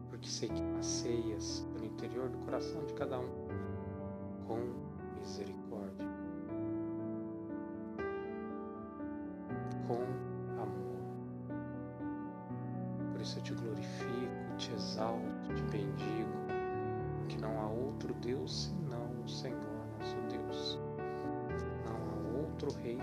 porque 0.08 0.28
sei 0.28 0.48
que 0.48 0.62
passeias 0.74 1.66
pelo 1.72 1.86
interior 1.86 2.28
do 2.28 2.38
coração 2.38 2.84
de 2.84 2.94
cada 2.94 3.20
um 3.20 3.28
com 4.46 4.87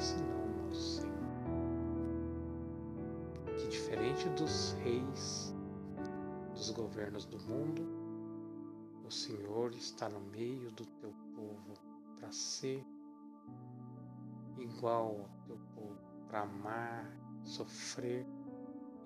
senão 0.05 0.67
nosso 0.67 1.01
Senhor. 1.01 1.15
Que 3.57 3.67
diferente 3.67 4.29
dos 4.29 4.73
reis 4.83 5.55
dos 6.53 6.69
governos 6.71 7.25
do 7.25 7.39
mundo, 7.39 7.81
o 9.05 9.11
Senhor 9.11 9.73
está 9.73 10.07
no 10.09 10.19
meio 10.19 10.71
do 10.71 10.85
teu 10.85 11.13
povo 11.35 11.73
para 12.17 12.31
ser 12.31 12.85
igual 14.57 15.19
ao 15.19 15.45
teu 15.45 15.57
povo, 15.75 15.97
para 16.27 16.41
amar, 16.41 17.11
sofrer 17.43 18.25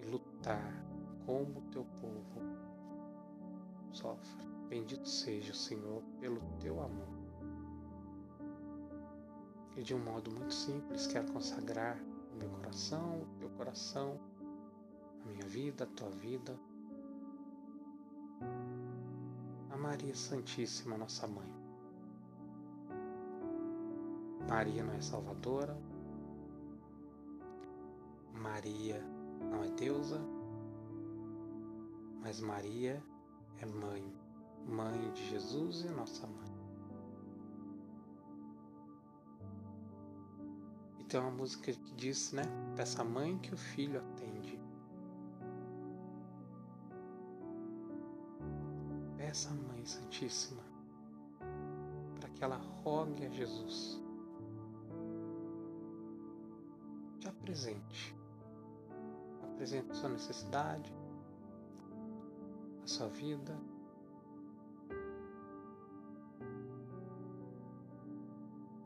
e 0.01 0.05
lutar 0.05 0.85
como 1.25 1.59
o 1.59 1.63
teu 1.71 1.85
povo 1.99 2.41
sofre. 3.91 4.47
Bendito 4.69 5.07
seja 5.07 5.51
o 5.51 5.55
Senhor 5.55 6.03
pelo 6.19 6.39
teu 6.59 6.81
amor. 6.81 7.18
E 9.79 9.81
de 9.81 9.95
um 9.95 10.03
modo 10.03 10.29
muito 10.29 10.53
simples 10.53 11.07
quero 11.07 11.31
consagrar 11.31 11.97
o 12.33 12.37
meu 12.37 12.49
coração, 12.49 13.21
o 13.21 13.39
teu 13.39 13.49
coração, 13.51 14.19
a 15.23 15.29
minha 15.29 15.45
vida, 15.45 15.85
a 15.85 15.87
tua 15.87 16.09
vida 16.09 16.59
Maria 19.79 20.13
Santíssima, 20.13 20.97
nossa 20.97 21.25
mãe. 21.25 21.49
Maria 24.47 24.83
não 24.83 24.93
é 24.93 25.01
salvadora, 25.01 25.75
Maria 28.33 29.01
não 29.49 29.63
é 29.63 29.69
deusa, 29.69 30.19
mas 32.21 32.39
Maria 32.41 33.01
é 33.57 33.65
mãe, 33.65 34.13
mãe 34.67 35.11
de 35.13 35.29
Jesus 35.29 35.85
e 35.85 35.89
nossa 35.89 36.27
mãe. 36.27 36.48
Tem 41.09 41.19
uma 41.19 41.31
música 41.31 41.73
que 41.73 41.93
diz, 41.95 42.31
né? 42.33 42.43
Peça 42.75 43.01
a 43.01 43.05
mãe 43.05 43.35
que 43.39 43.51
o 43.51 43.57
filho 43.57 43.99
atende. 43.99 44.59
Peça 49.17 49.49
a 49.49 49.53
Mãe 49.53 49.83
Santíssima 49.85 50.61
para 52.19 52.29
que 52.29 52.43
ela 52.43 52.57
rogue 52.83 53.25
a 53.25 53.29
Jesus. 53.29 53.99
Te 57.19 57.27
apresente. 57.27 58.15
Apresente 59.43 59.95
sua 59.95 60.09
necessidade. 60.09 60.93
sua 62.85 63.07
vida. 63.07 63.57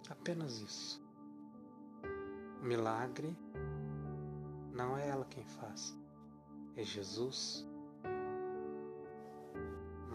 Apenas 0.10 0.62
isso. 0.62 1.03
Milagre 2.64 3.38
não 4.72 4.98
é 4.98 5.10
ela 5.10 5.26
quem 5.26 5.44
faz, 5.44 5.94
é 6.78 6.84
Jesus. 6.84 7.68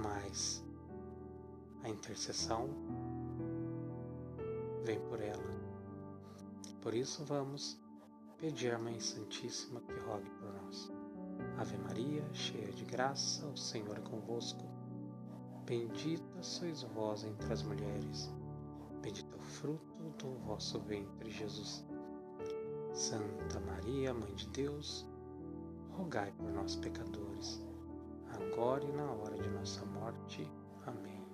Mas 0.03 0.65
a 1.85 1.91
intercessão 1.91 2.71
vem 4.83 4.99
por 5.11 5.21
ela. 5.21 5.45
Por 6.81 6.95
isso 6.95 7.23
vamos 7.27 7.79
pedir 8.39 8.73
à 8.75 8.79
Mãe 8.79 8.99
Santíssima 8.99 9.83
que 9.83 9.93
rogue 10.01 10.31
por 10.31 10.51
nós. 10.63 10.91
Ave 11.59 11.77
Maria, 11.77 12.27
cheia 12.33 12.73
de 12.73 12.87
graça, 12.87 13.47
o 13.47 13.59
Senhor 13.59 13.99
é 13.99 14.01
convosco. 14.01 14.65
Bendita 15.67 16.43
sois 16.43 16.83
vós 16.83 17.25
entre 17.25 17.53
as 17.53 17.63
mulheres. 17.63 18.33
Bendito 19.03 19.35
é 19.35 19.37
o 19.37 19.43
fruto 19.43 20.03
do 20.17 20.35
vosso 20.47 20.81
ventre, 20.81 21.31
Jesus. 21.31 21.85
Santa 22.99 23.61
Maria, 23.61 24.13
Mãe 24.13 24.35
de 24.35 24.49
Deus, 24.49 25.07
rogai 25.93 26.33
por 26.33 26.51
nós, 26.51 26.75
pecadores, 26.75 27.65
agora 28.35 28.85
e 28.85 28.91
na 28.91 29.05
hora 29.05 29.39
de 29.39 29.49
nossa 29.51 29.87
morte. 29.87 30.51
Amém. 30.85 31.25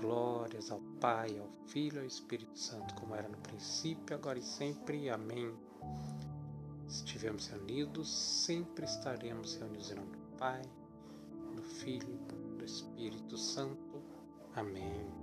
Glórias 0.00 0.70
ao 0.70 0.80
Pai, 0.98 1.38
ao 1.38 1.46
Filho 1.66 1.96
e 1.96 2.00
ao 2.00 2.06
Espírito 2.06 2.58
Santo, 2.58 2.94
como 2.94 3.14
era 3.14 3.28
no 3.28 3.36
princípio, 3.36 4.16
agora 4.16 4.38
e 4.38 4.42
sempre. 4.42 5.10
Amém. 5.10 5.54
Se 6.88 7.04
estivermos 7.04 7.46
reunidos, 7.48 8.10
sempre 8.10 8.86
estaremos 8.86 9.56
reunidos 9.56 9.90
em 9.90 9.96
nome 9.96 10.12
do 10.16 10.36
Pai, 10.38 10.62
do 11.54 11.62
Filho 11.62 12.18
e 12.54 12.56
do 12.56 12.64
Espírito 12.64 13.36
Santo. 13.36 14.02
Amém. 14.54 15.19